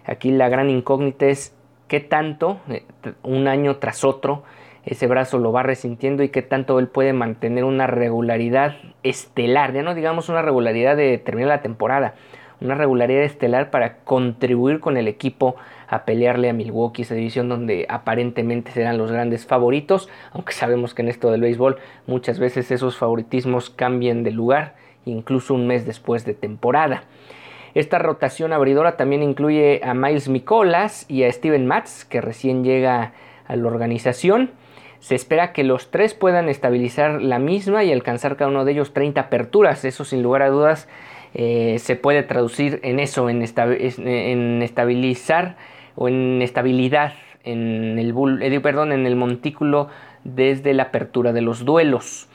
aquí 0.05 0.31
la 0.31 0.49
gran 0.49 0.69
incógnita 0.69 1.27
es 1.27 1.55
qué 1.87 1.99
tanto, 1.99 2.59
eh, 2.69 2.83
un 3.23 3.47
año 3.47 3.77
tras 3.77 4.03
otro, 4.03 4.43
ese 4.85 5.07
brazo 5.07 5.37
lo 5.37 5.51
va 5.51 5.63
resintiendo 5.63 6.23
y 6.23 6.29
qué 6.29 6.41
tanto 6.41 6.79
él 6.79 6.87
puede 6.87 7.13
mantener 7.13 7.63
una 7.63 7.85
regularidad 7.87 8.77
estelar, 9.03 9.73
ya 9.73 9.83
no 9.83 9.93
digamos 9.93 10.29
una 10.29 10.41
regularidad 10.41 10.95
de 10.95 11.17
terminar 11.17 11.49
la 11.49 11.61
temporada, 11.61 12.15
una 12.61 12.75
regularidad 12.75 13.23
estelar 13.23 13.69
para 13.69 13.97
contribuir 13.97 14.79
con 14.79 14.97
el 14.97 15.07
equipo 15.07 15.55
a 15.87 16.05
pelearle 16.05 16.49
a 16.49 16.53
Milwaukee, 16.53 17.03
esa 17.03 17.15
división 17.15 17.49
donde 17.49 17.85
aparentemente 17.89 18.71
serán 18.71 18.97
los 18.97 19.11
grandes 19.11 19.45
favoritos, 19.45 20.09
aunque 20.31 20.53
sabemos 20.53 20.93
que 20.93 21.01
en 21.01 21.09
esto 21.09 21.31
del 21.31 21.41
béisbol 21.41 21.77
muchas 22.05 22.39
veces 22.39 22.69
esos 22.71 22.97
favoritismos 22.97 23.69
cambian 23.69 24.23
de 24.23 24.31
lugar, 24.31 24.75
incluso 25.05 25.53
un 25.53 25.67
mes 25.67 25.85
después 25.85 26.25
de 26.25 26.33
temporada. 26.33 27.03
Esta 27.75 27.99
rotación 27.99 28.51
abridora 28.51 28.97
también 28.97 29.23
incluye 29.23 29.81
a 29.83 29.93
Miles 29.93 30.27
Mikolas 30.27 31.05
y 31.09 31.23
a 31.23 31.31
Steven 31.31 31.67
Matz, 31.67 32.03
que 32.03 32.19
recién 32.19 32.63
llega 32.63 33.13
a 33.47 33.55
la 33.55 33.67
organización. 33.67 34.51
Se 34.99 35.15
espera 35.15 35.53
que 35.53 35.63
los 35.63 35.91
tres 35.91 36.13
puedan 36.13 36.49
estabilizar 36.49 37.21
la 37.21 37.39
misma 37.39 37.83
y 37.83 37.91
alcanzar 37.91 38.35
cada 38.35 38.49
uno 38.49 38.65
de 38.65 38.73
ellos 38.73 38.93
30 38.93 39.21
aperturas. 39.21 39.85
Eso 39.85 40.03
sin 40.03 40.23
lugar 40.23 40.41
a 40.41 40.49
dudas 40.49 40.89
eh, 41.33 41.77
se 41.79 41.95
puede 41.95 42.23
traducir 42.23 42.79
en 42.83 42.99
eso, 42.99 43.29
en, 43.29 43.41
estabilizar 44.61 45.57
o 45.95 46.07
en 46.07 46.41
estabilidad 46.41 47.13
en 47.43 47.99
el, 47.99 48.13
eh, 48.41 48.59
perdón, 48.59 48.91
en 48.91 49.05
el 49.05 49.15
montículo 49.15 49.89
desde 50.23 50.73
la 50.73 50.83
apertura 50.83 51.31
de 51.33 51.41
los 51.41 51.65
duelos. 51.65 52.27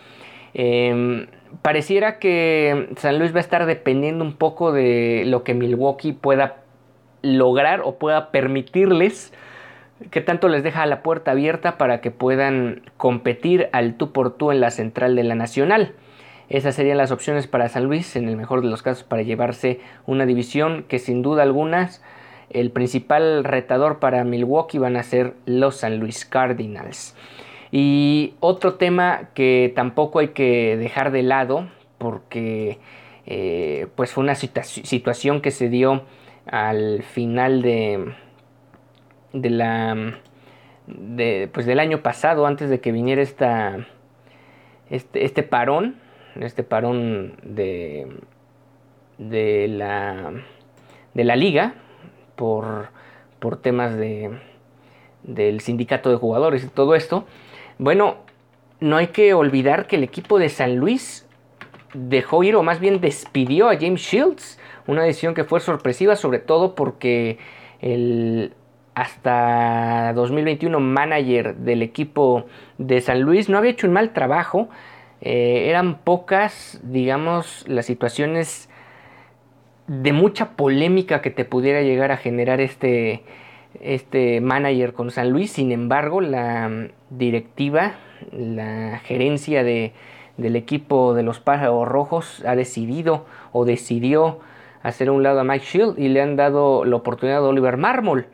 Em, 0.55 1.27
pareciera 1.63 2.19
que 2.19 2.89
San 2.97 3.19
Luis 3.19 3.33
va 3.33 3.39
a 3.39 3.41
estar 3.41 3.67
dependiendo 3.67 4.25
un 4.25 4.35
poco 4.35 4.73
de 4.73 5.25
lo 5.27 5.43
que 5.43 5.55
Milwaukee 5.55 6.13
pueda 6.13 6.57
lograr 7.23 7.81
o 7.85 7.97
pueda 7.99 8.31
permitirles 8.31 9.33
que 10.11 10.21
tanto 10.21 10.49
les 10.49 10.63
deja 10.63 10.87
la 10.87 11.03
puerta 11.03 11.33
abierta 11.33 11.79
para 11.79 12.01
que 12.01 12.11
puedan 12.11 12.83
competir 12.97 13.69
al 13.73 13.95
tú 13.95 14.13
por 14.13 14.37
tú 14.37 14.51
en 14.53 14.61
la 14.61 14.71
central 14.71 15.17
de 15.17 15.25
la 15.25 15.35
Nacional. 15.35 15.95
Esas 16.49 16.75
serían 16.75 16.99
las 16.99 17.11
opciones 17.11 17.47
para 17.47 17.69
San 17.69 17.85
Luis, 17.85 18.17
en 18.17 18.29
el 18.29 18.37
mejor 18.37 18.63
de 18.63 18.69
los 18.69 18.83
casos, 18.83 19.05
para 19.05 19.23
llevarse 19.23 19.81
una 20.07 20.27
división 20.27 20.85
que 20.89 20.99
sin 20.99 21.23
duda 21.23 21.43
algunas 21.43 22.03
el 22.51 22.71
principal 22.71 23.45
retador 23.45 23.99
para 23.99 24.23
Milwaukee 24.25 24.79
van 24.79 24.97
a 24.97 25.03
ser 25.03 25.35
los 25.47 25.77
San 25.77 25.99
Luis 25.99 26.25
Cardinals. 26.25 27.17
Y 27.73 28.35
otro 28.41 28.75
tema 28.75 29.31
que 29.35 29.73
tampoco 29.75 30.21
hay 30.21 30.29
que 30.29 30.77
dejar 30.77 31.11
de 31.11 31.23
lado, 31.23 31.69
porque 31.99 32.79
eh, 33.27 33.89
pues 33.97 34.13
fue 34.13 34.23
una 34.23 34.35
situación 34.35 35.41
que 35.41 35.51
se 35.51 35.69
dio 35.69 36.05
al 36.47 37.03
final 37.03 37.63
de, 37.63 38.15
de 39.33 39.51
la 39.51 40.15
pues 41.53 41.67
del 41.67 41.81
año 41.81 42.03
pasado, 42.03 42.47
antes 42.47 42.69
de 42.69 42.81
que 42.81 42.93
viniera 42.93 43.23
esta, 43.23 43.87
este, 44.91 45.25
este 45.25 45.43
parón, 45.43 45.97
este 46.41 46.63
parón 46.63 47.35
de, 47.43 48.09
de, 49.19 49.69
la, 49.69 50.33
de 51.15 51.25
la 51.25 51.37
liga 51.37 51.75
por, 52.37 52.89
por 53.39 53.57
temas 53.61 53.97
de, 53.97 54.39
del 55.23 55.61
sindicato 55.61 56.11
de 56.11 56.17
jugadores 56.17 56.65
y 56.65 56.69
todo 56.69 56.95
esto. 56.95 57.25
Bueno, 57.79 58.17
no 58.81 58.97
hay 58.97 59.09
que 59.09 59.35
olvidar 59.35 59.87
que 59.87 59.97
el 59.97 60.05
equipo 60.05 60.39
de 60.39 60.49
San 60.49 60.77
Luis 60.77 61.27
dejó 61.95 62.43
ir 62.43 62.57
o 62.57 62.63
más 62.63 62.81
bien 62.81 63.01
despidió 63.01 63.69
a 63.69 63.77
James 63.77 64.01
Shields, 64.01 64.59
una 64.87 65.03
decisión 65.03 65.35
que 65.35 65.45
fue 65.45 65.61
sorpresiva 65.61 66.17
sobre 66.17 66.39
todo 66.39 66.75
porque 66.75 67.39
el 67.81 68.53
hasta 68.95 70.13
2021 70.15 70.79
manager 70.79 71.57
del 71.57 71.83
equipo 71.83 72.47
de 72.79 73.01
San 73.01 73.23
Luis 73.23 73.49
no 73.49 73.59
había 73.59 73.73
hecho 73.73 73.87
un 73.87 73.93
mal 73.93 74.13
trabajo, 74.13 74.69
eh, 75.25 75.71
eran 75.71 75.97
pocas, 75.99 76.79
digamos, 76.83 77.65
las 77.67 77.87
situaciones 77.87 78.69
de 79.87 80.13
mucha 80.13 80.51
polémica 80.51 81.23
que 81.23 81.31
te 81.31 81.47
pudiera 81.47 81.81
llegar 81.81 82.13
a 82.13 82.19
generar 82.19 82.61
este, 82.61 83.23
este 83.81 84.43
manager 84.43 84.93
con 84.93 85.11
San 85.11 85.31
Luis. 85.31 85.51
Sin 85.51 85.73
embargo, 85.73 86.21
la 86.21 86.91
directiva, 87.09 87.95
la 88.33 88.99
gerencia 88.99 89.65
de, 89.65 89.95
del 90.37 90.57
equipo 90.57 91.15
de 91.15 91.23
los 91.23 91.41
pájaros 91.41 91.89
rojos 91.89 92.45
ha 92.47 92.55
decidido 92.55 93.25
o 93.53 93.65
decidió 93.65 94.41
hacer 94.83 95.09
un 95.11 95.23
lado 95.23 95.41
a 95.41 95.45
Mike 95.45 95.65
Shield 95.65 95.99
y 95.99 96.09
le 96.09 96.21
han 96.21 96.37
dado 96.37 96.85
la 96.85 96.97
oportunidad 96.97 97.39
a 97.39 97.49
Oliver 97.49 97.79
Marmol. 97.79 98.27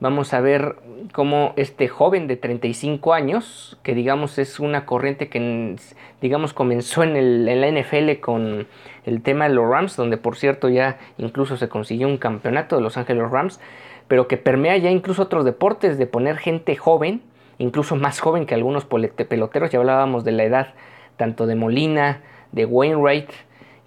Vamos 0.00 0.32
a 0.32 0.40
ver 0.40 0.76
cómo 1.12 1.54
este 1.56 1.88
joven 1.88 2.28
de 2.28 2.36
35 2.36 3.14
años, 3.14 3.78
que 3.82 3.94
digamos 3.94 4.38
es 4.38 4.60
una 4.60 4.86
corriente 4.86 5.28
que 5.28 5.74
digamos 6.20 6.52
comenzó 6.52 7.02
en, 7.02 7.16
el, 7.16 7.48
en 7.48 7.60
la 7.60 7.80
NFL 7.80 8.20
con 8.20 8.68
el 9.06 9.22
tema 9.22 9.48
de 9.48 9.54
los 9.54 9.68
Rams, 9.68 9.96
donde 9.96 10.16
por 10.16 10.36
cierto 10.36 10.68
ya 10.68 10.98
incluso 11.16 11.56
se 11.56 11.68
consiguió 11.68 12.06
un 12.06 12.16
campeonato 12.16 12.76
de 12.76 12.82
Los 12.82 12.96
Ángeles 12.96 13.28
Rams, 13.28 13.58
pero 14.06 14.28
que 14.28 14.36
permea 14.36 14.76
ya 14.76 14.90
incluso 14.90 15.22
otros 15.22 15.44
deportes 15.44 15.98
de 15.98 16.06
poner 16.06 16.36
gente 16.36 16.76
joven, 16.76 17.20
incluso 17.58 17.96
más 17.96 18.20
joven 18.20 18.46
que 18.46 18.54
algunos 18.54 18.84
peloteros, 18.84 19.70
ya 19.70 19.80
hablábamos 19.80 20.22
de 20.22 20.30
la 20.30 20.44
edad 20.44 20.74
tanto 21.16 21.46
de 21.46 21.56
Molina, 21.56 22.22
de 22.52 22.66
Wainwright 22.66 23.30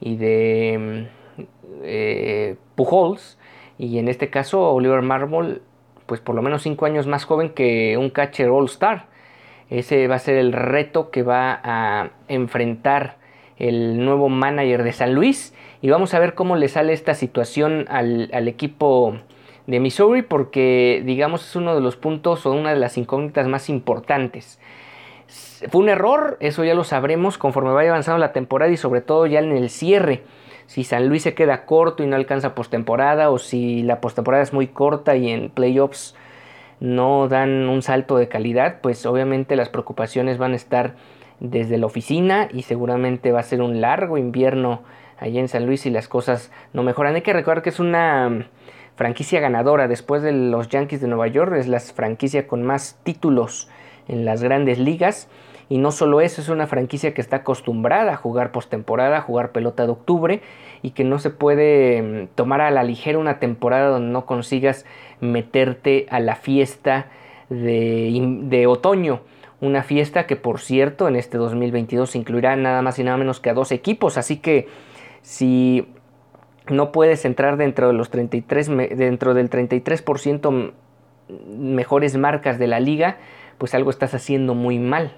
y 0.02 0.18
de 0.18 1.08
eh, 1.84 2.58
Pujols, 2.76 3.38
y 3.78 3.98
en 3.98 4.10
este 4.10 4.30
caso 4.30 4.74
Oliver 4.74 5.02
Marmol 5.02 5.62
pues 6.12 6.20
por 6.20 6.36
lo 6.36 6.42
menos 6.42 6.64
5 6.64 6.86
años 6.86 7.08
más 7.08 7.24
joven 7.24 7.52
que 7.52 7.98
un 7.98 8.10
catcher 8.10 8.50
All 8.50 8.66
Star. 8.66 9.06
Ese 9.70 10.10
va 10.10 10.16
a 10.16 10.20
ser 10.20 10.36
el 10.36 10.52
reto 10.52 11.10
que 11.10 11.24
va 11.24 11.62
a 11.64 12.10
enfrentar 12.28 13.16
el 13.58 14.04
nuevo 14.04 14.28
manager 14.28 14.84
de 14.84 14.92
San 14.92 15.16
Luis 15.16 15.54
y 15.82 15.90
vamos 15.90 16.14
a 16.14 16.20
ver 16.20 16.34
cómo 16.34 16.58
le 16.58 16.68
sale 16.68 16.92
esta 16.92 17.14
situación 17.14 17.86
al, 17.88 18.30
al 18.34 18.50
equipo 18.50 19.20
de 19.68 19.80
Missouri 19.80 20.22
porque 20.22 21.02
digamos 21.06 21.48
es 21.48 21.56
uno 21.56 21.76
de 21.76 21.80
los 21.80 21.96
puntos 21.96 22.46
o 22.46 22.52
una 22.52 22.74
de 22.74 22.80
las 22.82 22.98
incógnitas 22.98 23.48
más 23.48 23.70
importantes. 23.70 24.60
Fue 25.70 25.80
un 25.80 25.88
error, 25.88 26.36
eso 26.42 26.66
ya 26.66 26.74
lo 26.74 26.84
sabremos 26.84 27.38
conforme 27.38 27.72
vaya 27.72 27.92
avanzando 27.92 28.18
la 28.18 28.34
temporada 28.34 28.70
y 28.70 28.76
sobre 28.76 29.00
todo 29.00 29.28
ya 29.28 29.40
en 29.40 29.54
el 29.54 29.70
cierre 29.70 30.24
si 30.66 30.84
San 30.84 31.08
Luis 31.08 31.24
se 31.24 31.34
queda 31.34 31.66
corto 31.66 32.04
y 32.04 32.08
no 32.08 32.16
alcanza 32.16 32.56
postemporada 32.56 33.30
o 33.30 33.38
si 33.38 33.84
la 33.84 34.02
postemporada 34.02 34.44
es 34.44 34.54
muy 34.54 34.68
corta 34.68 35.16
y 35.16 35.30
en 35.30 35.50
playoffs 35.50 36.16
no 36.80 37.28
dan 37.28 37.70
un 37.70 37.82
salto 37.82 38.18
de 38.18 38.28
calidad, 38.28 38.82
pues 38.82 39.06
obviamente 39.06 39.56
las 39.56 39.70
preocupaciones 39.70 40.38
van 40.38 40.54
a 40.54 40.56
estar 40.56 40.96
desde 41.40 41.78
la 41.78 41.86
oficina 41.86 42.48
y 42.52 42.64
seguramente 42.64 43.32
va 43.32 43.40
a 43.40 43.44
ser 43.44 43.62
un 43.62 43.82
largo 43.82 44.18
invierno 44.18 44.82
allá 45.20 45.40
en 45.40 45.48
San 45.48 45.66
Luis 45.66 45.86
y 45.86 45.92
las 45.92 46.08
cosas 46.08 46.52
no 46.74 46.84
mejoran. 46.84 47.16
Hay 47.16 47.22
que 47.22 47.34
recordar 47.34 47.64
que 47.64 47.70
es 47.70 47.80
una 47.80 48.48
franquicia 48.96 49.40
ganadora 49.40 49.88
después 49.88 50.22
de 50.22 50.32
los 50.32 50.70
Yankees 50.70 51.02
de 51.02 51.08
Nueva 51.08 51.28
York, 51.28 51.54
es 51.56 51.68
la 51.68 51.80
franquicia 51.80 52.48
con 52.48 52.64
más 52.64 53.00
títulos 53.04 53.70
en 54.08 54.26
las 54.26 54.44
grandes 54.44 54.80
ligas 54.80 55.30
y 55.72 55.78
no 55.78 55.94
solo 55.94 56.20
eso, 56.20 56.42
es 56.42 56.50
una 56.50 56.68
franquicia 56.68 57.14
que 57.14 57.22
está 57.22 57.38
acostumbrada 57.38 58.12
a 58.12 58.18
jugar 58.18 58.52
postemporada, 58.52 59.20
a 59.20 59.22
jugar 59.22 59.54
pelota 59.54 59.86
de 59.86 59.94
octubre 59.94 60.42
y 60.82 60.92
que 60.92 61.06
no 61.06 61.18
se 61.18 61.30
puede 61.30 62.02
mm, 62.02 62.28
tomar 62.36 62.60
a 62.60 62.72
la 62.72 62.84
ligera 62.84 63.18
una 63.18 63.40
temporada 63.40 63.88
donde 63.88 64.12
no 64.12 64.26
consigas 64.26 64.86
meterte 65.22 66.08
a 66.10 66.20
la 66.20 66.36
fiesta 66.36 67.08
de, 67.50 68.66
otoño. 68.68 69.22
Una 69.62 69.82
fiesta 69.82 70.28
que 70.28 70.36
por 70.36 70.60
cierto 70.60 71.08
en 71.08 71.16
este 71.16 71.38
2022 71.38 72.18
incluirá 72.18 72.54
nada 72.58 72.82
más 72.82 73.00
y 73.00 73.06
nada 73.06 73.16
menos 73.16 73.40
que 73.40 73.50
a 73.50 73.54
dos 73.54 73.72
equipos. 73.72 74.18
Así 74.18 74.40
que 74.40 74.68
si 75.22 75.88
no 76.68 76.92
puedes 76.92 77.24
entrar 77.24 77.56
dentro 77.56 77.88
de 77.88 77.94
los 77.94 78.10
33, 78.10 78.68
dentro 78.98 79.34
del 79.34 79.50
33% 79.50 80.74
mejores 81.48 82.18
marcas 82.18 82.60
de 82.60 82.68
la 82.68 82.82
liga, 82.82 83.20
pues 83.58 83.74
algo 83.74 83.90
estás 83.90 84.14
haciendo 84.14 84.54
muy 84.54 84.78
mal. 84.78 85.16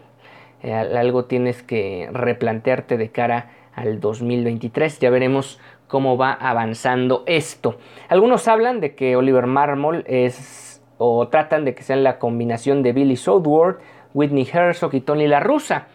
Algo 0.63 1.25
tienes 1.25 1.61
que 1.63 2.09
replantearte 2.11 2.97
de 2.97 3.09
cara 3.09 3.51
al 3.75 3.99
2023. 3.99 4.99
Ya 4.99 5.09
veremos 5.09 5.59
cómo 5.87 6.17
va 6.17 6.33
avanzando 6.33 7.23
esto. 7.25 7.77
Algunos 8.09 8.47
hablan 8.47 8.79
de 8.79 8.95
que 8.95 9.15
Oliver 9.15 9.45
Marmol 9.45 10.03
es 10.07 10.81
o 10.97 11.27
tratan 11.27 11.65
de 11.65 11.75
que 11.75 11.83
sea 11.83 11.95
la 11.97 12.17
combinación 12.17 12.81
de 12.81 12.93
Billy 12.93 13.15
Southworth, 13.15 13.79
Whitney 14.13 14.47
Herzog 14.51 14.93
y 14.93 15.01
Tony 15.01 15.27
La 15.27 15.39
Russa. 15.39 15.87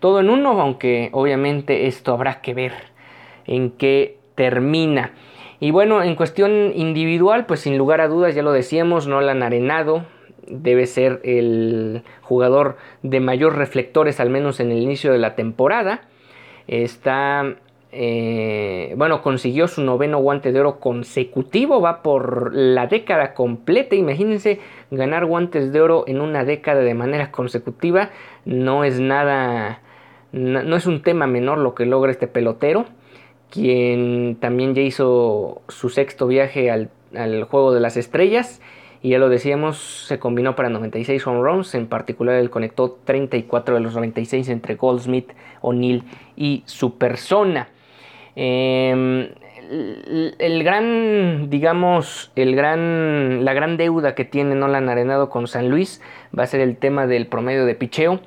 Todo 0.00 0.20
en 0.20 0.30
uno, 0.30 0.60
aunque 0.60 1.10
obviamente 1.12 1.86
esto 1.86 2.12
habrá 2.12 2.40
que 2.40 2.54
ver 2.54 2.72
en 3.46 3.70
qué 3.70 4.18
termina. 4.34 5.12
Y 5.60 5.70
bueno, 5.70 6.02
en 6.02 6.16
cuestión 6.16 6.72
individual, 6.74 7.46
pues 7.46 7.60
sin 7.60 7.78
lugar 7.78 8.00
a 8.00 8.08
dudas, 8.08 8.34
ya 8.34 8.42
lo 8.42 8.52
decíamos, 8.52 9.06
no 9.06 9.20
la 9.20 9.32
han 9.32 9.42
arenado, 9.42 10.04
debe 10.48 10.86
ser 10.86 11.20
el 11.24 12.02
jugador 12.22 12.76
de 13.02 13.20
mayor 13.20 13.56
reflectores, 13.56 14.20
al 14.20 14.30
menos 14.30 14.60
en 14.60 14.70
el 14.70 14.78
inicio 14.78 15.12
de 15.12 15.18
la 15.18 15.34
temporada. 15.34 16.02
Está, 16.66 17.56
eh, 17.92 18.94
bueno, 18.96 19.22
consiguió 19.22 19.68
su 19.68 19.82
noveno 19.82 20.18
guante 20.18 20.52
de 20.52 20.60
oro 20.60 20.80
consecutivo, 20.80 21.80
va 21.80 22.02
por 22.02 22.54
la 22.54 22.86
década 22.86 23.34
completa. 23.34 23.94
Imagínense 23.96 24.60
ganar 24.90 25.26
guantes 25.26 25.72
de 25.72 25.80
oro 25.80 26.04
en 26.06 26.20
una 26.20 26.44
década 26.44 26.80
de 26.80 26.94
manera 26.94 27.30
consecutiva. 27.30 28.10
No 28.44 28.84
es 28.84 29.00
nada, 29.00 29.80
no, 30.32 30.76
es 30.76 30.86
un 30.86 31.02
tema 31.02 31.26
menor 31.26 31.58
lo 31.58 31.74
que 31.74 31.86
logra 31.86 32.10
este 32.10 32.26
pelotero, 32.26 32.86
quien 33.50 34.36
también 34.40 34.74
ya 34.74 34.82
hizo 34.82 35.62
su 35.68 35.90
sexto 35.90 36.26
viaje 36.26 36.70
al, 36.70 36.90
al 37.14 37.44
Juego 37.44 37.72
de 37.72 37.80
las 37.80 37.96
Estrellas 37.96 38.60
y 39.04 39.10
ya 39.10 39.18
lo 39.18 39.28
decíamos, 39.28 40.06
se 40.08 40.18
combinó 40.18 40.56
para 40.56 40.70
96 40.70 41.26
home 41.26 41.42
runs, 41.42 41.74
en 41.74 41.88
particular 41.88 42.36
él 42.36 42.48
conectó 42.48 42.96
34 43.04 43.74
de 43.74 43.82
los 43.82 43.94
96 43.94 44.48
entre 44.48 44.76
Goldsmith, 44.76 45.30
O'Neill 45.60 46.04
y 46.36 46.62
su 46.64 46.96
persona. 46.96 47.68
Em, 48.34 49.28
el, 50.38 50.64
gran, 50.64 51.50
digamos, 51.50 52.32
el 52.34 52.56
gran, 52.56 53.44
la 53.44 53.52
gran 53.52 53.76
deuda 53.76 54.14
que 54.14 54.24
tiene 54.24 54.54
Nolan 54.54 54.88
Arenado 54.88 55.28
con 55.28 55.48
San 55.48 55.68
Luis 55.68 56.00
va 56.36 56.44
a 56.44 56.46
ser 56.46 56.62
el 56.62 56.78
tema 56.78 57.06
del 57.06 57.26
promedio 57.26 57.66
de 57.66 57.74
picheo. 57.74 58.20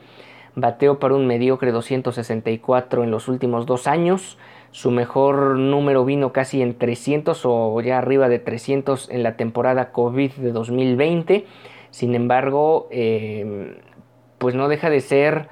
Bateó 0.54 1.00
para 1.00 1.16
un 1.16 1.26
mediocre 1.26 1.72
264 1.72 3.04
en 3.04 3.10
los 3.10 3.28
últimos 3.28 3.66
dos 3.66 3.88
años. 3.88 4.38
Su 4.72 4.92
mejor 4.92 5.58
número 5.58 6.06
vino 6.06 6.34
casi 6.34 6.62
en 6.62 6.78
300 6.78 7.42
o 7.46 7.82
ya 7.82 7.98
arriba 7.98 8.30
de 8.30 8.40
300 8.40 9.10
en 9.10 9.24
la 9.24 9.38
temporada 9.38 9.92
COVID 9.92 10.34
de 10.34 10.52
2020. 10.52 11.46
Sin 11.90 12.16
embargo, 12.16 12.88
em, 12.92 13.76
pues 14.38 14.56
no 14.56 14.68
deja 14.68 14.90
de 14.90 15.02
ser 15.02 15.50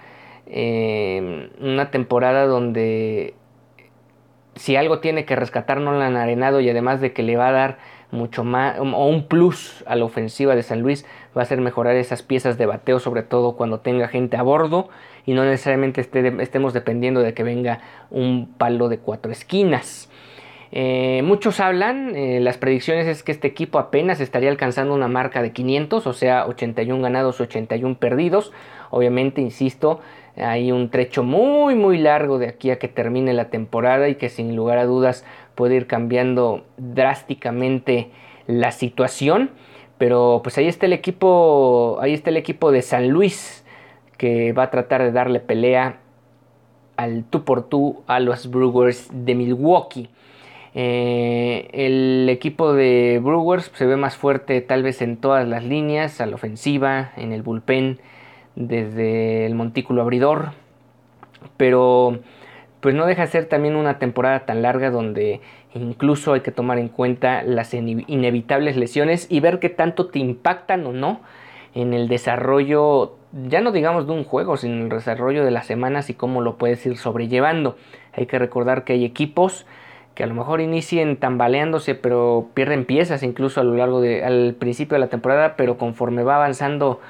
em, 0.48 1.50
una 1.60 1.90
temporada 1.90 2.46
donde 2.46 3.34
si 4.56 4.76
algo 4.76 5.00
tiene 5.00 5.26
que 5.26 5.36
rescatar 5.36 5.82
Nolan 5.82 6.16
Arenado 6.16 6.60
y 6.62 6.70
además 6.70 7.02
de 7.02 7.14
que 7.14 7.24
le 7.24 7.36
va 7.36 7.50
a 7.50 7.52
dar 7.52 7.78
mucho 8.12 8.44
más 8.44 8.80
o 8.80 9.08
un 9.08 9.28
plus 9.28 9.84
a 9.88 9.96
la 9.96 10.06
ofensiva 10.06 10.56
de 10.56 10.64
San 10.64 10.82
Luis 10.82 11.06
va 11.38 11.42
a 11.42 11.46
ser 11.46 11.60
mejorar 11.62 11.96
esas 11.96 12.22
piezas 12.22 12.58
de 12.58 12.66
bateo 12.66 13.00
sobre 13.00 13.24
todo 13.24 13.56
cuando 13.56 13.80
tenga 13.80 14.08
gente 14.08 14.38
a 14.38 14.44
bordo 14.44 14.90
y 15.26 15.34
no 15.34 15.44
necesariamente 15.44 16.02
estemos 16.02 16.74
dependiendo 16.74 17.22
de 17.22 17.34
que 17.34 17.44
venga 17.44 17.80
un 18.12 18.54
palo 18.58 18.90
de 18.90 19.00
cuatro 19.00 19.32
esquinas. 19.32 20.10
Eh, 20.72 21.22
muchos 21.24 21.60
hablan, 21.60 22.16
eh, 22.16 22.40
las 22.42 22.58
predicciones 22.58 23.08
es 23.08 23.24
que 23.24 23.32
este 23.32 23.48
equipo 23.48 23.80
apenas 23.80 24.20
estaría 24.20 24.50
alcanzando 24.50 24.94
una 24.94 25.08
marca 25.08 25.42
de 25.42 25.54
500, 25.54 26.06
o 26.06 26.14
sea, 26.14 26.46
81 26.48 27.02
ganados, 27.02 27.40
81 27.40 27.96
perdidos. 27.98 28.52
Obviamente, 28.90 29.42
insisto, 29.42 30.02
hay 30.36 30.72
un 30.72 30.90
trecho 30.90 31.24
muy 31.24 31.76
muy 31.76 31.98
largo 31.98 32.40
de 32.40 32.48
aquí 32.48 32.72
a 32.72 32.80
que 32.80 32.88
termine 32.88 33.34
la 33.34 33.50
temporada 33.50 34.10
y 34.10 34.16
que 34.16 34.30
sin 34.30 34.56
lugar 34.56 34.78
a 34.78 34.86
dudas 34.86 35.24
puede 35.56 35.76
ir 35.76 35.88
cambiando 35.88 36.66
drásticamente 36.78 38.12
la 38.48 38.72
situación. 38.72 39.52
Pero 39.98 40.42
pues 40.44 40.58
ahí 40.58 40.68
está 40.68 40.86
el 40.86 40.94
equipo, 40.94 41.98
ahí 42.02 42.14
está 42.14 42.30
el 42.30 42.38
equipo 42.38 42.72
de 42.72 42.82
San 42.82 43.10
Luis 43.10 43.66
que 44.18 44.54
va 44.54 44.64
a 44.64 44.72
tratar 44.72 45.02
de 45.02 45.12
darle 45.12 45.40
pelea 45.40 46.00
al 46.98 47.24
tú 47.26 47.44
por 47.44 47.68
tú 47.68 48.04
a 48.08 48.20
los 48.20 48.50
Brewers 48.50 49.10
de 49.12 49.36
Milwaukee. 49.36 50.10
Eh, 50.74 51.70
el 51.72 52.28
equipo 52.30 52.74
de 52.74 53.22
Brewers 53.24 53.72
se 53.74 53.86
ve 53.86 53.96
más 53.96 54.18
fuerte 54.18 54.60
tal 54.62 54.84
vez 54.84 55.02
en 55.02 55.18
todas 55.18 55.48
las 55.48 55.64
líneas, 55.64 56.20
a 56.20 56.26
la 56.26 56.36
ofensiva, 56.36 57.12
en 57.16 57.32
el 57.32 57.44
bullpen, 57.44 58.00
desde 58.56 59.46
el 59.46 59.56
montículo 59.56 60.02
abridor. 60.02 60.52
Pero 61.58 62.20
pues 62.86 62.94
no 62.94 63.08
deja 63.08 63.24
de 63.24 63.30
ser 63.30 63.46
también 63.46 63.76
una 63.76 63.98
temporada 63.98 64.42
tan 64.42 64.62
larga 64.62 64.92
donde 64.92 65.42
incluso 65.74 66.34
hay 66.34 66.42
que 66.42 66.52
tomar 66.52 66.78
en 66.78 66.88
cuenta 66.88 67.42
las 67.42 67.74
inevitables 67.74 68.78
lesiones 68.78 69.26
y 69.28 69.40
ver 69.40 69.58
qué 69.58 69.70
tanto 69.70 70.06
te 70.06 70.20
impactan 70.20 70.86
o 70.86 70.94
no 70.94 71.22
en 71.74 71.96
el 71.96 72.08
desarrollo, 72.08 73.16
ya 73.50 73.60
no 73.62 73.72
digamos 73.72 74.06
de 74.06 74.14
un 74.14 74.24
juego, 74.24 74.56
sino 74.56 74.76
en 74.76 74.82
el 74.84 74.90
desarrollo 74.90 75.44
de 75.44 75.50
las 75.50 75.66
semanas 75.66 76.12
y 76.12 76.14
cómo 76.14 76.42
lo 76.42 76.60
puedes 76.60 76.86
ir 76.86 76.96
sobrellevando. 76.98 77.76
Hay 78.14 78.28
que 78.28 78.38
recordar 78.38 78.84
que 78.84 78.94
hay 78.94 79.04
equipos 79.04 79.66
que 80.14 80.22
a 80.22 80.28
lo 80.28 80.36
mejor 80.36 80.62
inicien 80.62 81.18
tambaleándose, 81.18 81.96
pero 81.96 82.50
pierden 82.54 82.86
piezas 82.86 83.24
incluso 83.24 83.62
a 83.62 83.64
lo 83.64 83.74
largo 83.74 84.00
de, 84.00 84.24
al 84.24 84.54
principio 84.60 84.94
de 84.94 85.00
la 85.00 85.10
temporada, 85.10 85.56
pero 85.56 85.80
conforme 85.80 86.22
va 86.22 86.36
avanzando 86.36 87.02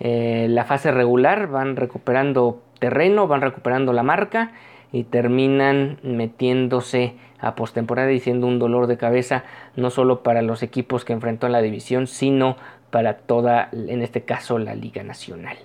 eh, 0.00 0.46
la 0.48 0.64
fase 0.64 0.90
regular, 0.90 1.48
van 1.48 1.76
recuperando 1.76 2.62
terreno, 2.78 3.26
van 3.28 3.42
recuperando 3.42 3.92
la 3.92 4.02
marca 4.02 4.52
y 4.92 5.04
terminan 5.04 5.98
metiéndose 6.02 7.14
a 7.38 7.54
postemporada 7.54 8.10
y 8.12 8.20
siendo 8.20 8.46
un 8.46 8.58
dolor 8.58 8.86
de 8.86 8.96
cabeza 8.96 9.44
no 9.76 9.90
solo 9.90 10.22
para 10.22 10.42
los 10.42 10.62
equipos 10.62 11.04
que 11.04 11.12
enfrentó 11.12 11.46
en 11.46 11.52
la 11.52 11.62
división, 11.62 12.06
sino 12.06 12.56
para 12.90 13.18
toda, 13.18 13.68
en 13.72 14.02
este 14.02 14.22
caso, 14.22 14.58
la 14.58 14.74
Liga 14.74 15.02
Nacional. 15.02 15.56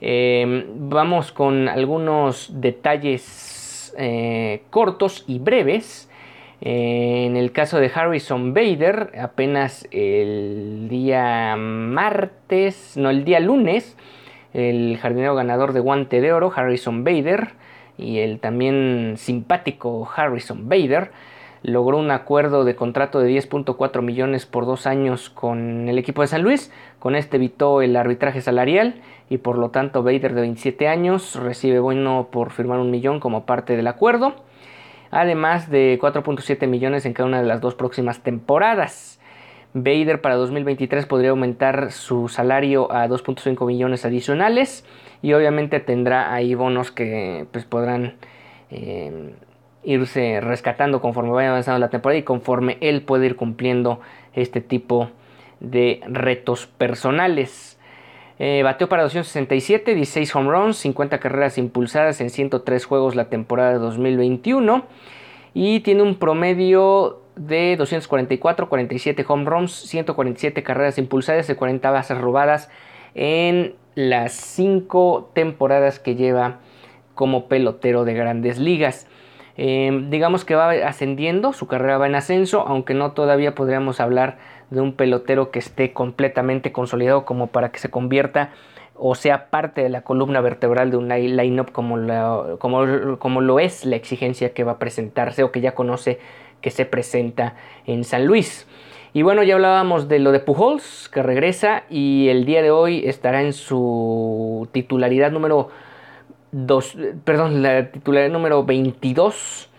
Eh, 0.00 0.66
vamos 0.74 1.32
con 1.32 1.68
algunos 1.68 2.50
detalles 2.60 3.94
eh, 3.98 4.62
cortos 4.70 5.24
y 5.26 5.38
breves. 5.38 6.08
Eh, 6.60 7.24
en 7.26 7.36
el 7.36 7.52
caso 7.52 7.78
de 7.78 7.90
Harrison 7.94 8.54
Bader, 8.54 9.12
apenas 9.20 9.86
el 9.90 10.86
día 10.88 11.56
martes, 11.56 12.96
no, 12.96 13.10
el 13.10 13.24
día 13.24 13.40
lunes, 13.40 13.96
el 14.54 14.96
jardinero 14.98 15.34
ganador 15.34 15.72
de 15.72 15.80
guante 15.80 16.20
de 16.20 16.32
oro, 16.32 16.50
Harrison 16.54 17.04
Bader, 17.04 17.50
y 17.98 18.18
el 18.18 18.40
también 18.40 19.14
simpático 19.16 20.08
Harrison 20.14 20.68
Bader, 20.68 21.10
logró 21.62 21.98
un 21.98 22.10
acuerdo 22.10 22.64
de 22.64 22.76
contrato 22.76 23.18
de 23.18 23.30
10.4 23.30 24.00
millones 24.02 24.46
por 24.46 24.66
dos 24.66 24.86
años 24.86 25.30
con 25.30 25.88
el 25.88 25.98
equipo 25.98 26.22
de 26.22 26.28
San 26.28 26.42
Luis. 26.42 26.70
Con 26.98 27.16
este 27.16 27.36
evitó 27.36 27.82
el 27.82 27.96
arbitraje 27.96 28.40
salarial 28.40 29.02
y 29.28 29.38
por 29.38 29.58
lo 29.58 29.70
tanto 29.70 30.02
Bader 30.02 30.34
de 30.34 30.42
27 30.42 30.86
años 30.88 31.34
recibe 31.34 31.80
bueno 31.80 32.28
por 32.30 32.52
firmar 32.52 32.78
un 32.78 32.90
millón 32.90 33.18
como 33.18 33.46
parte 33.46 33.76
del 33.76 33.88
acuerdo, 33.88 34.34
además 35.10 35.68
de 35.70 35.98
4.7 36.00 36.68
millones 36.68 37.04
en 37.06 37.14
cada 37.14 37.28
una 37.28 37.40
de 37.40 37.48
las 37.48 37.60
dos 37.60 37.74
próximas 37.74 38.20
temporadas. 38.20 39.15
Bader 39.78 40.22
para 40.22 40.36
2023 40.36 41.04
podría 41.04 41.30
aumentar 41.30 41.92
su 41.92 42.28
salario 42.28 42.90
a 42.90 43.06
2.5 43.08 43.66
millones 43.66 44.06
adicionales 44.06 44.86
y 45.20 45.34
obviamente 45.34 45.80
tendrá 45.80 46.32
ahí 46.32 46.54
bonos 46.54 46.90
que 46.90 47.46
pues, 47.52 47.66
podrán 47.66 48.14
eh, 48.70 49.34
irse 49.84 50.40
rescatando 50.40 51.02
conforme 51.02 51.32
vaya 51.32 51.50
avanzando 51.50 51.78
la 51.78 51.90
temporada 51.90 52.18
y 52.18 52.22
conforme 52.22 52.78
él 52.80 53.02
puede 53.02 53.26
ir 53.26 53.36
cumpliendo 53.36 54.00
este 54.32 54.62
tipo 54.62 55.10
de 55.60 56.00
retos 56.06 56.66
personales. 56.66 57.78
Eh, 58.38 58.62
bateó 58.62 58.88
para 58.88 59.02
267, 59.02 59.94
16 59.94 60.36
home 60.36 60.52
runs, 60.52 60.78
50 60.78 61.20
carreras 61.20 61.58
impulsadas 61.58 62.22
en 62.22 62.30
103 62.30 62.82
juegos 62.86 63.14
la 63.14 63.28
temporada 63.28 63.72
de 63.72 63.78
2021 63.80 64.86
y 65.52 65.80
tiene 65.80 66.02
un 66.02 66.14
promedio 66.14 67.25
de 67.36 67.76
244, 67.76 68.68
47 68.68 69.24
home 69.28 69.44
runs, 69.44 69.72
147 69.72 70.62
carreras 70.62 70.98
impulsadas 70.98 71.48
y 71.48 71.54
40 71.54 71.90
bases 71.90 72.18
robadas 72.18 72.70
en 73.14 73.74
las 73.94 74.32
5 74.32 75.30
temporadas 75.34 75.98
que 75.98 76.16
lleva 76.16 76.60
como 77.14 77.48
pelotero 77.48 78.04
de 78.04 78.14
grandes 78.14 78.58
ligas. 78.58 79.06
Eh, 79.58 80.06
digamos 80.10 80.44
que 80.44 80.54
va 80.54 80.70
ascendiendo, 80.70 81.52
su 81.52 81.66
carrera 81.66 81.96
va 81.98 82.06
en 82.06 82.14
ascenso, 82.14 82.60
aunque 82.66 82.92
no 82.92 83.12
todavía 83.12 83.54
podríamos 83.54 84.00
hablar 84.00 84.38
de 84.70 84.80
un 84.80 84.92
pelotero 84.92 85.50
que 85.50 85.58
esté 85.58 85.92
completamente 85.92 86.72
consolidado 86.72 87.24
como 87.24 87.46
para 87.48 87.70
que 87.70 87.78
se 87.78 87.90
convierta 87.90 88.50
o 88.98 89.14
sea 89.14 89.50
parte 89.50 89.82
de 89.82 89.88
la 89.88 90.02
columna 90.02 90.40
vertebral 90.40 90.90
de 90.90 90.96
un 90.96 91.08
line-up 91.08 91.72
como, 91.72 91.98
como, 92.58 93.18
como 93.18 93.40
lo 93.40 93.60
es 93.60 93.84
la 93.84 93.96
exigencia 93.96 94.54
que 94.54 94.64
va 94.64 94.72
a 94.72 94.78
presentarse 94.78 95.42
o 95.42 95.52
que 95.52 95.60
ya 95.60 95.74
conoce 95.74 96.18
que 96.66 96.72
se 96.72 96.84
presenta 96.84 97.54
en 97.86 98.02
San 98.02 98.26
Luis. 98.26 98.66
Y 99.12 99.22
bueno, 99.22 99.44
ya 99.44 99.54
hablábamos 99.54 100.08
de 100.08 100.18
lo 100.18 100.32
de 100.32 100.40
Pujols, 100.40 101.08
que 101.08 101.22
regresa 101.22 101.84
y 101.88 102.26
el 102.28 102.44
día 102.44 102.60
de 102.60 102.72
hoy 102.72 103.06
estará 103.06 103.40
en 103.42 103.52
su 103.52 104.68
titularidad 104.72 105.30
número 105.30 105.68
2, 106.50 106.98
perdón, 107.22 107.62
la 107.62 107.92
titularidad 107.92 108.32
número 108.32 108.64
22 108.64 109.70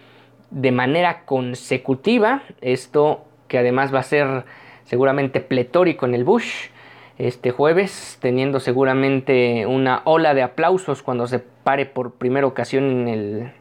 de 0.50 0.72
manera 0.72 1.26
consecutiva. 1.26 2.44
Esto 2.62 3.26
que 3.50 3.58
además 3.58 3.94
va 3.94 4.00
a 4.00 4.04
ser 4.04 4.46
seguramente 4.86 5.42
pletórico 5.42 6.06
en 6.06 6.16
el 6.16 6.24
Bush 6.24 6.70
este 7.18 7.52
jueves, 7.52 8.18
teniendo 8.22 8.62
seguramente 8.62 9.66
una 9.66 10.04
ola 10.06 10.34
de 10.34 10.42
aplausos 10.42 11.04
cuando 11.04 11.28
se 11.28 11.40
pare 11.40 11.86
por 11.86 12.14
primera 12.14 12.48
ocasión 12.48 12.86
en, 12.86 13.08
el, 13.10 13.52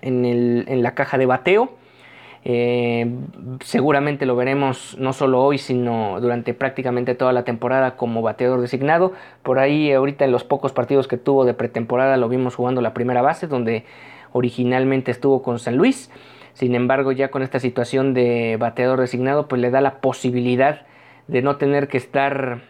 en, 0.00 0.24
el, 0.24 0.64
en 0.68 0.82
la 0.82 0.94
caja 0.94 1.18
de 1.18 1.26
bateo. 1.26 1.84
Eh, 2.48 3.10
seguramente 3.64 4.24
lo 4.24 4.36
veremos 4.36 4.96
no 5.00 5.12
solo 5.12 5.42
hoy, 5.42 5.58
sino 5.58 6.20
durante 6.20 6.54
prácticamente 6.54 7.16
toda 7.16 7.32
la 7.32 7.42
temporada 7.42 7.96
como 7.96 8.22
bateador 8.22 8.60
designado. 8.60 9.14
Por 9.42 9.58
ahí, 9.58 9.92
ahorita 9.92 10.24
en 10.24 10.30
los 10.30 10.44
pocos 10.44 10.70
partidos 10.70 11.08
que 11.08 11.16
tuvo 11.16 11.44
de 11.44 11.54
pretemporada, 11.54 12.16
lo 12.16 12.28
vimos 12.28 12.54
jugando 12.54 12.82
la 12.82 12.94
primera 12.94 13.20
base, 13.20 13.48
donde 13.48 13.84
originalmente 14.30 15.10
estuvo 15.10 15.42
con 15.42 15.58
San 15.58 15.76
Luis. 15.76 16.08
Sin 16.52 16.76
embargo, 16.76 17.10
ya 17.10 17.32
con 17.32 17.42
esta 17.42 17.58
situación 17.58 18.14
de 18.14 18.56
bateador 18.60 19.00
designado, 19.00 19.48
pues 19.48 19.60
le 19.60 19.72
da 19.72 19.80
la 19.80 20.00
posibilidad 20.00 20.86
de 21.26 21.42
no 21.42 21.56
tener 21.56 21.88
que 21.88 21.96
estar, 21.96 22.60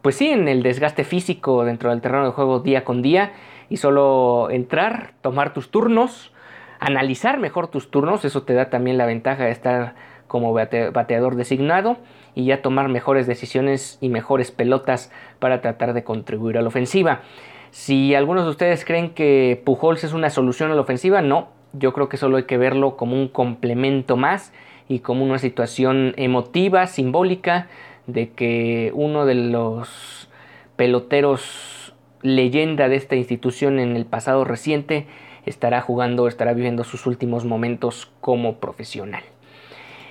pues 0.00 0.16
sí, 0.16 0.28
en 0.28 0.48
el 0.48 0.62
desgaste 0.62 1.04
físico 1.04 1.66
dentro 1.66 1.90
del 1.90 2.00
terreno 2.00 2.24
de 2.24 2.30
juego 2.30 2.60
día 2.60 2.82
con 2.82 3.02
día 3.02 3.32
y 3.68 3.76
solo 3.76 4.48
entrar, 4.50 5.12
tomar 5.20 5.52
tus 5.52 5.70
turnos, 5.70 6.32
analizar 6.80 7.38
mejor 7.38 7.68
tus 7.68 7.90
turnos, 7.90 8.24
eso 8.24 8.42
te 8.42 8.54
da 8.54 8.70
también 8.70 8.98
la 8.98 9.06
ventaja 9.06 9.44
de 9.44 9.50
estar 9.50 9.94
como 10.26 10.52
bateador 10.52 11.36
designado 11.36 11.96
y 12.34 12.44
ya 12.44 12.62
tomar 12.62 12.88
mejores 12.88 13.26
decisiones 13.26 13.98
y 14.00 14.10
mejores 14.10 14.50
pelotas 14.50 15.10
para 15.38 15.60
tratar 15.60 15.94
de 15.94 16.04
contribuir 16.04 16.58
a 16.58 16.62
la 16.62 16.68
ofensiva. 16.68 17.22
Si 17.70 18.14
algunos 18.14 18.44
de 18.44 18.50
ustedes 18.50 18.84
creen 18.84 19.10
que 19.10 19.60
Pujols 19.64 20.04
es 20.04 20.12
una 20.12 20.30
solución 20.30 20.70
a 20.70 20.74
la 20.74 20.80
ofensiva, 20.80 21.22
no, 21.22 21.48
yo 21.72 21.92
creo 21.92 22.08
que 22.08 22.16
solo 22.16 22.36
hay 22.36 22.44
que 22.44 22.58
verlo 22.58 22.96
como 22.96 23.14
un 23.14 23.28
complemento 23.28 24.16
más 24.16 24.52
y 24.88 25.00
como 25.00 25.24
una 25.24 25.38
situación 25.38 26.14
emotiva, 26.16 26.86
simbólica, 26.86 27.68
de 28.06 28.30
que 28.30 28.90
uno 28.94 29.26
de 29.26 29.34
los 29.34 30.30
peloteros 30.76 31.94
leyenda 32.22 32.88
de 32.88 32.96
esta 32.96 33.16
institución 33.16 33.78
en 33.78 33.96
el 33.96 34.06
pasado 34.06 34.44
reciente 34.44 35.06
estará 35.48 35.80
jugando, 35.80 36.28
estará 36.28 36.52
viviendo 36.52 36.84
sus 36.84 37.06
últimos 37.06 37.44
momentos 37.44 38.10
como 38.20 38.56
profesional. 38.56 39.22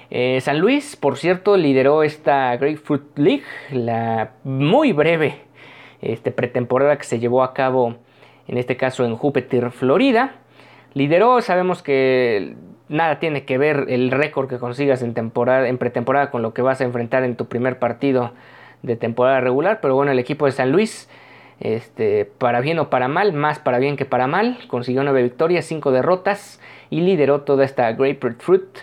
Eh, 0.09 0.39
San 0.41 0.59
Luis, 0.59 0.95
por 0.95 1.17
cierto, 1.17 1.57
lideró 1.57 2.03
esta 2.03 2.55
Grapefruit 2.55 3.17
League, 3.17 3.43
la 3.71 4.31
muy 4.43 4.93
breve 4.93 5.41
este, 6.01 6.31
pretemporada 6.31 6.97
que 6.97 7.03
se 7.03 7.19
llevó 7.19 7.43
a 7.43 7.53
cabo, 7.53 7.95
en 8.47 8.57
este 8.57 8.77
caso 8.77 9.05
en 9.05 9.15
Júpiter, 9.15 9.71
Florida. 9.71 10.35
Lideró, 10.93 11.41
sabemos 11.41 11.83
que 11.83 12.55
nada 12.89 13.19
tiene 13.19 13.43
que 13.43 13.57
ver 13.57 13.85
el 13.89 14.11
récord 14.11 14.47
que 14.47 14.59
consigas 14.59 15.01
en 15.01 15.13
temporada, 15.13 15.67
en 15.67 15.77
pretemporada 15.77 16.31
con 16.31 16.41
lo 16.41 16.53
que 16.53 16.61
vas 16.61 16.79
a 16.79 16.85
enfrentar 16.85 17.23
en 17.23 17.35
tu 17.35 17.47
primer 17.47 17.79
partido 17.79 18.31
de 18.83 18.95
temporada 18.95 19.41
regular. 19.41 19.79
Pero 19.81 19.95
bueno, 19.95 20.11
el 20.11 20.19
equipo 20.19 20.45
de 20.45 20.53
San 20.53 20.71
Luis, 20.71 21.09
este, 21.59 22.25
para 22.25 22.61
bien 22.61 22.79
o 22.79 22.89
para 22.89 23.07
mal, 23.07 23.33
más 23.33 23.59
para 23.59 23.79
bien 23.79 23.97
que 23.97 24.05
para 24.05 24.27
mal, 24.27 24.57
consiguió 24.67 25.03
nueve 25.03 25.23
victorias, 25.23 25.65
cinco 25.65 25.91
derrotas 25.91 26.59
y 26.89 27.01
lideró 27.01 27.41
toda 27.41 27.65
esta 27.65 27.91
Grapefruit 27.93 28.39
Fruit. 28.39 28.77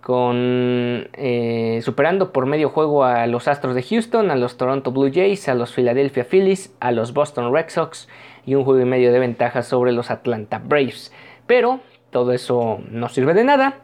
Con, 0.00 1.08
eh, 1.14 1.80
superando 1.82 2.30
por 2.30 2.44
medio 2.44 2.68
juego 2.68 3.04
a 3.04 3.26
los 3.26 3.48
Astros 3.48 3.74
de 3.74 3.82
Houston, 3.82 4.30
a 4.30 4.36
los 4.36 4.58
Toronto 4.58 4.92
Blue 4.92 5.10
Jays, 5.10 5.48
a 5.48 5.54
los 5.54 5.72
Philadelphia 5.72 6.24
Phillies, 6.24 6.76
a 6.78 6.92
los 6.92 7.14
Boston 7.14 7.54
Red 7.54 7.70
Sox 7.70 8.06
y 8.44 8.54
un 8.54 8.64
juego 8.64 8.82
y 8.82 8.84
medio 8.84 9.12
de 9.12 9.18
ventaja 9.18 9.62
sobre 9.62 9.92
los 9.92 10.10
Atlanta 10.10 10.60
Braves. 10.62 11.10
Pero 11.46 11.80
todo 12.10 12.32
eso 12.32 12.80
no 12.90 13.08
sirve 13.08 13.32
de 13.32 13.44
nada 13.44 13.78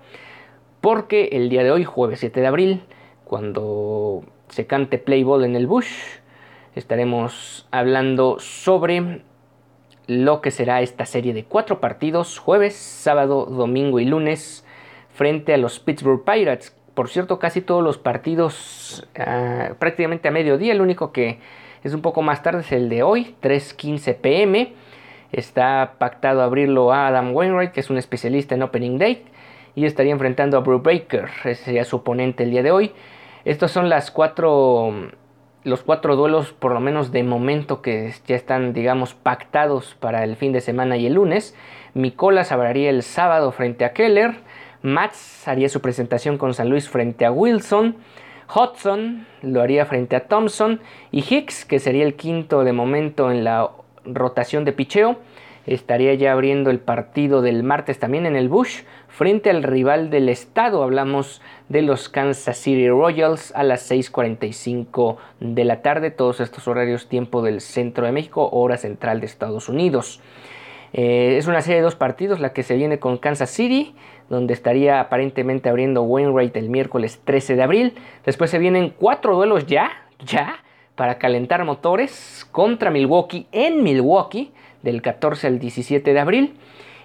porque 0.83 1.31
el 1.33 1.49
día 1.49 1.63
de 1.63 1.71
hoy, 1.71 1.85
jueves 1.85 2.21
7 2.21 2.41
de 2.41 2.47
abril, 2.47 2.83
cuando 3.25 4.23
se 4.49 4.67
cante 4.67 4.99
Play 4.99 5.25
Ball 5.25 5.45
en 5.45 5.57
el 5.57 5.67
Bush, 5.67 5.91
estaremos 6.75 7.67
hablando 7.71 8.39
sobre 8.39 9.23
lo 10.07 10.41
que 10.41 10.51
será 10.51 10.81
esta 10.83 11.07
serie 11.07 11.33
de 11.33 11.45
cuatro 11.45 11.81
partidos, 11.81 12.39
jueves, 12.39 12.75
sábado, 12.75 13.47
domingo 13.47 14.01
y 14.01 14.05
lunes, 14.05 14.65
frente 15.15 15.55
a 15.55 15.57
los 15.57 15.79
Pittsburgh 15.79 16.25
Pirates. 16.25 16.77
Por 16.95 17.09
cierto, 17.09 17.39
casi 17.39 17.61
todos 17.61 17.85
los 17.85 17.99
partidos 17.99 19.09
ah, 19.19 19.75
prácticamente 19.79 20.29
a 20.29 20.33
mediodía, 20.33 20.73
el 20.73 20.81
único 20.81 21.13
que 21.13 21.39
es 21.85 21.95
un 21.95 22.03
poco 22.03 22.23
más 22.23 22.43
tarde 22.43 22.61
es 22.61 22.73
el 22.73 22.89
de 22.89 23.03
hoy, 23.03 23.37
3.15 23.43 24.17
pm. 24.17 24.75
Está 25.33 25.95
pactado 25.99 26.43
abrirlo 26.43 26.93
a 26.93 27.07
Adam 27.07 27.33
Wainwright, 27.35 27.73
que 27.73 27.81
es 27.81 27.91
un 27.91 27.97
especialista 27.97 28.55
en 28.55 28.63
Opening 28.63 28.99
Day, 28.99 29.25
y 29.75 29.85
estaría 29.85 30.13
enfrentando 30.13 30.59
a 30.59 30.61
Brew 30.61 30.83
Baker, 30.83 31.29
ese 31.45 31.65
sería 31.65 31.85
su 31.85 31.97
oponente 31.97 32.43
el 32.43 32.51
día 32.51 32.63
de 32.63 32.73
hoy. 32.73 32.93
Estos 33.45 33.71
son 33.71 33.89
las 33.89 34.11
cuatro, 34.11 34.93
los 35.63 35.83
cuatro 35.83 36.17
duelos, 36.17 36.53
por 36.53 36.73
lo 36.73 36.81
menos 36.81 37.13
de 37.13 37.23
momento, 37.23 37.83
que 37.83 38.13
ya 38.27 38.37
están, 38.37 38.73
digamos, 38.73 39.15
pactados 39.15 39.95
para 40.01 40.25
el 40.25 40.37
fin 40.37 40.53
de 40.53 40.61
semana 40.61 40.97
y 40.97 41.07
el 41.07 41.15
lunes. 41.15 41.55
Mikolas 41.95 42.53
hablaría 42.53 42.91
el 42.91 43.03
sábado 43.03 43.53
frente 43.53 43.85
a 43.85 43.93
Keller. 43.93 44.37
Mats 44.83 45.47
haría 45.47 45.69
su 45.69 45.81
presentación 45.81 46.39
con 46.39 46.55
San 46.55 46.71
Luis 46.71 46.89
frente 46.89 47.27
a 47.27 47.33
Wilson. 47.33 47.97
Hudson 48.55 49.27
lo 49.43 49.61
haría 49.61 49.85
frente 49.85 50.17
a 50.17 50.27
Thompson. 50.27 50.81
Y 51.11 51.21
Hicks, 51.21 51.65
que 51.65 51.79
sería 51.79 52.05
el 52.05 52.15
quinto 52.15 52.65
de 52.65 52.73
momento 52.73 53.31
en 53.31 53.45
la 53.45 53.71
rotación 54.05 54.65
de 54.65 54.73
picheo. 54.73 55.19
Estaría 55.67 56.15
ya 56.15 56.33
abriendo 56.33 56.71
el 56.71 56.81
partido 56.81 57.43
del 57.43 57.63
martes 57.63 57.99
también 57.99 58.27
en 58.27 58.35
el 58.35 58.49
Bush 58.49 58.83
frente 59.09 59.51
al 59.51 59.63
rival 59.63 60.11
del 60.11 60.29
estado. 60.29 60.83
Hablamos 60.83 61.43
de 61.69 61.83
los 61.83 62.09
Kansas 62.09 62.57
City 62.57 62.89
Royals 62.89 63.53
a 63.55 63.63
las 63.63 63.91
6.45 63.91 65.17
de 65.41 65.65
la 65.65 65.83
tarde. 65.83 66.11
Todos 66.11 66.41
estos 66.41 66.67
horarios 66.67 67.09
tiempo 67.09 67.43
del 67.43 67.61
centro 67.61 68.07
de 68.07 68.13
México, 68.13 68.49
hora 68.53 68.79
central 68.79 69.21
de 69.21 69.27
Estados 69.27 69.69
Unidos. 69.69 70.21
Eh, 70.93 71.37
es 71.39 71.47
una 71.47 71.61
serie 71.61 71.77
de 71.77 71.83
dos 71.83 71.95
partidos, 71.95 72.41
la 72.41 72.53
que 72.53 72.63
se 72.63 72.77
viene 72.77 72.99
con 72.99 73.19
Kansas 73.19 73.51
City, 73.51 73.95
donde 74.29 74.55
estaría 74.55 75.01
aparentemente 75.01 75.69
abriendo 75.69 76.03
Wainwright 76.03 76.57
el 76.57 76.69
miércoles 76.69 77.21
13 77.25 77.57
de 77.57 77.63
abril. 77.63 77.95
Después 78.25 78.51
se 78.51 78.59
vienen 78.59 78.93
cuatro 78.99 79.37
duelos 79.37 79.67
ya, 79.67 79.91
ya, 80.25 80.65
para 80.97 81.19
calentar 81.19 81.65
motores 81.65 82.47
contra 82.51 82.91
Milwaukee 82.91 83.47
en 83.53 83.83
Milwaukee 83.83 84.53
del 84.83 85.03
14 85.03 85.47
al 85.47 85.59
17 85.59 86.13
de 86.13 86.21
abril. 86.21 86.55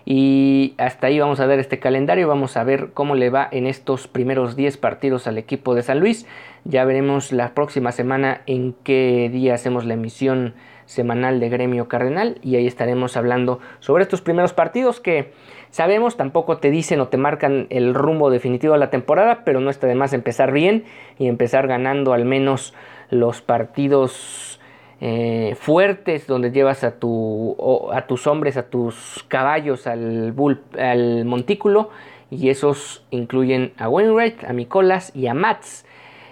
Y 0.08 0.76
hasta 0.78 1.08
ahí 1.08 1.20
vamos 1.20 1.40
a 1.40 1.48
ver 1.48 1.60
este 1.60 1.80
calendario, 1.80 2.28
vamos 2.28 2.58
a 2.58 2.64
ver 2.64 2.92
cómo 2.94 3.16
le 3.16 3.32
va 3.32 3.48
en 3.52 3.66
estos 3.66 4.08
primeros 4.08 4.56
10 4.56 4.78
partidos 4.78 5.26
al 5.26 5.40
equipo 5.40 5.74
de 5.74 5.82
San 5.82 6.00
Luis. 6.00 6.28
Ya 6.64 6.86
veremos 6.86 7.32
la 7.32 7.56
próxima 7.56 7.92
semana 7.92 8.42
en 8.46 8.76
qué 8.84 9.30
día 9.34 9.56
hacemos 9.56 9.84
la 9.84 9.96
emisión 9.96 10.54
semanal 10.86 11.40
de 11.40 11.50
Gremio 11.50 11.88
Cardenal 11.88 12.38
y 12.44 12.56
ahí 12.56 12.68
estaremos 12.68 13.18
hablando 13.18 13.60
sobre 13.80 14.04
estos 14.04 14.22
primeros 14.22 14.54
partidos 14.54 15.00
que 15.00 15.34
sabemos 15.72 16.16
tampoco 16.16 16.58
te 16.58 16.70
dicen 16.70 17.02
o 17.02 17.08
te 17.08 17.18
marcan 17.18 17.68
el 17.70 17.94
rumbo 17.96 18.30
definitivo 18.30 18.74
de 18.74 18.80
la 18.80 18.92
temporada, 18.92 19.44
pero 19.44 19.60
no 19.60 19.72
está 19.72 19.88
de 19.88 19.96
más 19.96 20.14
empezar 20.14 20.52
bien 20.52 20.84
y 21.18 21.28
empezar 21.28 21.68
ganando 21.68 22.14
al 22.14 22.26
menos 22.26 22.74
los 23.10 23.42
partidos 23.42 24.60
eh, 25.08 25.54
fuertes 25.60 26.26
donde 26.26 26.52
llevas 26.52 26.84
a, 26.84 27.00
tu, 27.00 27.56
a 27.94 28.08
tus 28.08 28.26
hombres, 28.26 28.58
a 28.58 28.72
tus 28.72 29.24
caballos 29.28 29.86
al, 29.86 30.34
montículo 30.34 31.92
y 32.32 32.50
esos 32.50 33.06
incluyen 33.12 33.72
a 33.78 33.88
Wainwright, 33.88 34.44
a 34.46 34.52
Nicolas 34.52 35.16
y 35.16 35.28
a 35.28 35.36
Mats. 35.36 35.86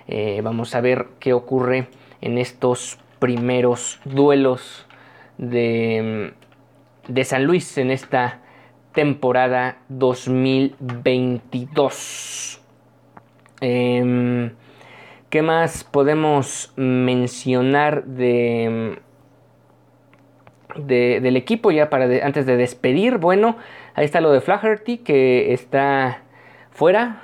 Eh, 0.07 0.41
vamos 0.43 0.73
a 0.73 0.81
ver 0.81 1.09
qué 1.19 1.33
ocurre 1.33 1.85
en 2.21 2.39
estos 2.39 2.97
primeros 3.19 3.99
duelos 4.05 4.87
de 5.37 6.33
San 7.25 7.45
Luis 7.45 7.77
en 7.77 7.91
esta 7.91 8.39
temporada 8.91 9.77
2022. 9.89 12.59
¿Qué 15.33 15.41
más 15.41 15.83
podemos 15.83 16.73
mencionar 16.75 18.03
de, 18.05 18.99
del 20.75 21.35
equipo 21.35 21.71
ya 21.71 21.89
para 21.89 22.05
antes 22.23 22.45
de 22.45 22.55
despedir? 22.55 23.17
Bueno, 23.17 23.57
ahí 23.95 24.05
está 24.05 24.21
lo 24.21 24.31
de 24.31 24.41
Flaherty 24.41 24.99
que 24.99 25.51
está 25.51 26.21
fuera, 26.69 27.23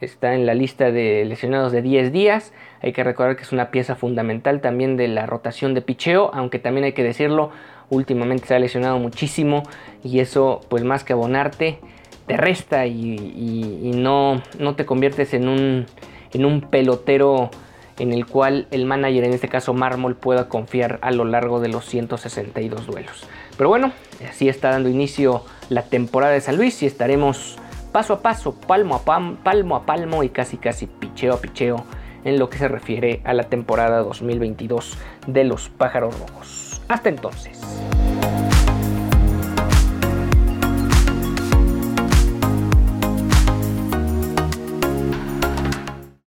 está 0.00 0.36
en 0.36 0.46
la 0.46 0.54
lista 0.54 0.92
de 0.92 1.24
lesionados 1.24 1.72
de 1.72 1.82
10 1.82 2.12
días. 2.12 2.52
Hay 2.80 2.92
que 2.92 3.02
recordar 3.02 3.34
que 3.34 3.42
es 3.42 3.50
una 3.50 3.72
pieza 3.72 3.96
fundamental 3.96 4.60
también 4.60 4.96
de 4.96 5.08
la 5.08 5.26
rotación 5.26 5.74
de 5.74 5.82
picheo, 5.82 6.30
aunque 6.32 6.60
también 6.60 6.84
hay 6.84 6.92
que 6.92 7.02
decirlo, 7.02 7.50
últimamente 7.90 8.46
se 8.46 8.54
ha 8.54 8.60
lesionado 8.60 9.00
muchísimo 9.00 9.64
y 10.04 10.20
eso 10.20 10.60
pues 10.68 10.84
más 10.84 11.02
que 11.02 11.12
abonarte 11.12 11.80
te 12.28 12.36
resta 12.36 12.86
y, 12.86 13.90
no, 13.96 14.42
no 14.60 14.76
te 14.76 14.86
conviertes 14.86 15.34
en 15.34 15.48
un 15.48 15.86
en 16.32 16.44
un 16.44 16.60
pelotero 16.60 17.50
en 17.98 18.12
el 18.12 18.26
cual 18.26 18.66
el 18.70 18.84
manager, 18.84 19.24
en 19.24 19.32
este 19.32 19.48
caso 19.48 19.74
Mármol, 19.74 20.14
pueda 20.14 20.48
confiar 20.48 20.98
a 21.02 21.10
lo 21.10 21.24
largo 21.24 21.60
de 21.60 21.68
los 21.68 21.84
162 21.86 22.86
duelos. 22.86 23.26
Pero 23.56 23.68
bueno, 23.68 23.92
así 24.28 24.48
está 24.48 24.70
dando 24.70 24.88
inicio 24.88 25.42
la 25.68 25.82
temporada 25.82 26.32
de 26.32 26.40
San 26.40 26.56
Luis 26.56 26.82
y 26.82 26.86
estaremos 26.86 27.56
paso 27.92 28.14
a 28.14 28.22
paso, 28.22 28.54
palmo 28.54 28.94
a 28.94 29.04
palmo 29.42 29.76
a 29.76 29.86
palmo 29.86 30.22
y 30.22 30.28
casi 30.28 30.56
casi 30.56 30.86
picheo 30.86 31.34
a 31.34 31.40
picheo 31.40 31.84
en 32.24 32.38
lo 32.38 32.48
que 32.48 32.58
se 32.58 32.68
refiere 32.68 33.20
a 33.24 33.32
la 33.32 33.44
temporada 33.44 33.98
2022 33.98 34.96
de 35.26 35.44
los 35.44 35.68
Pájaros 35.68 36.18
Rojos. 36.18 36.80
Hasta 36.88 37.08
entonces. 37.08 37.60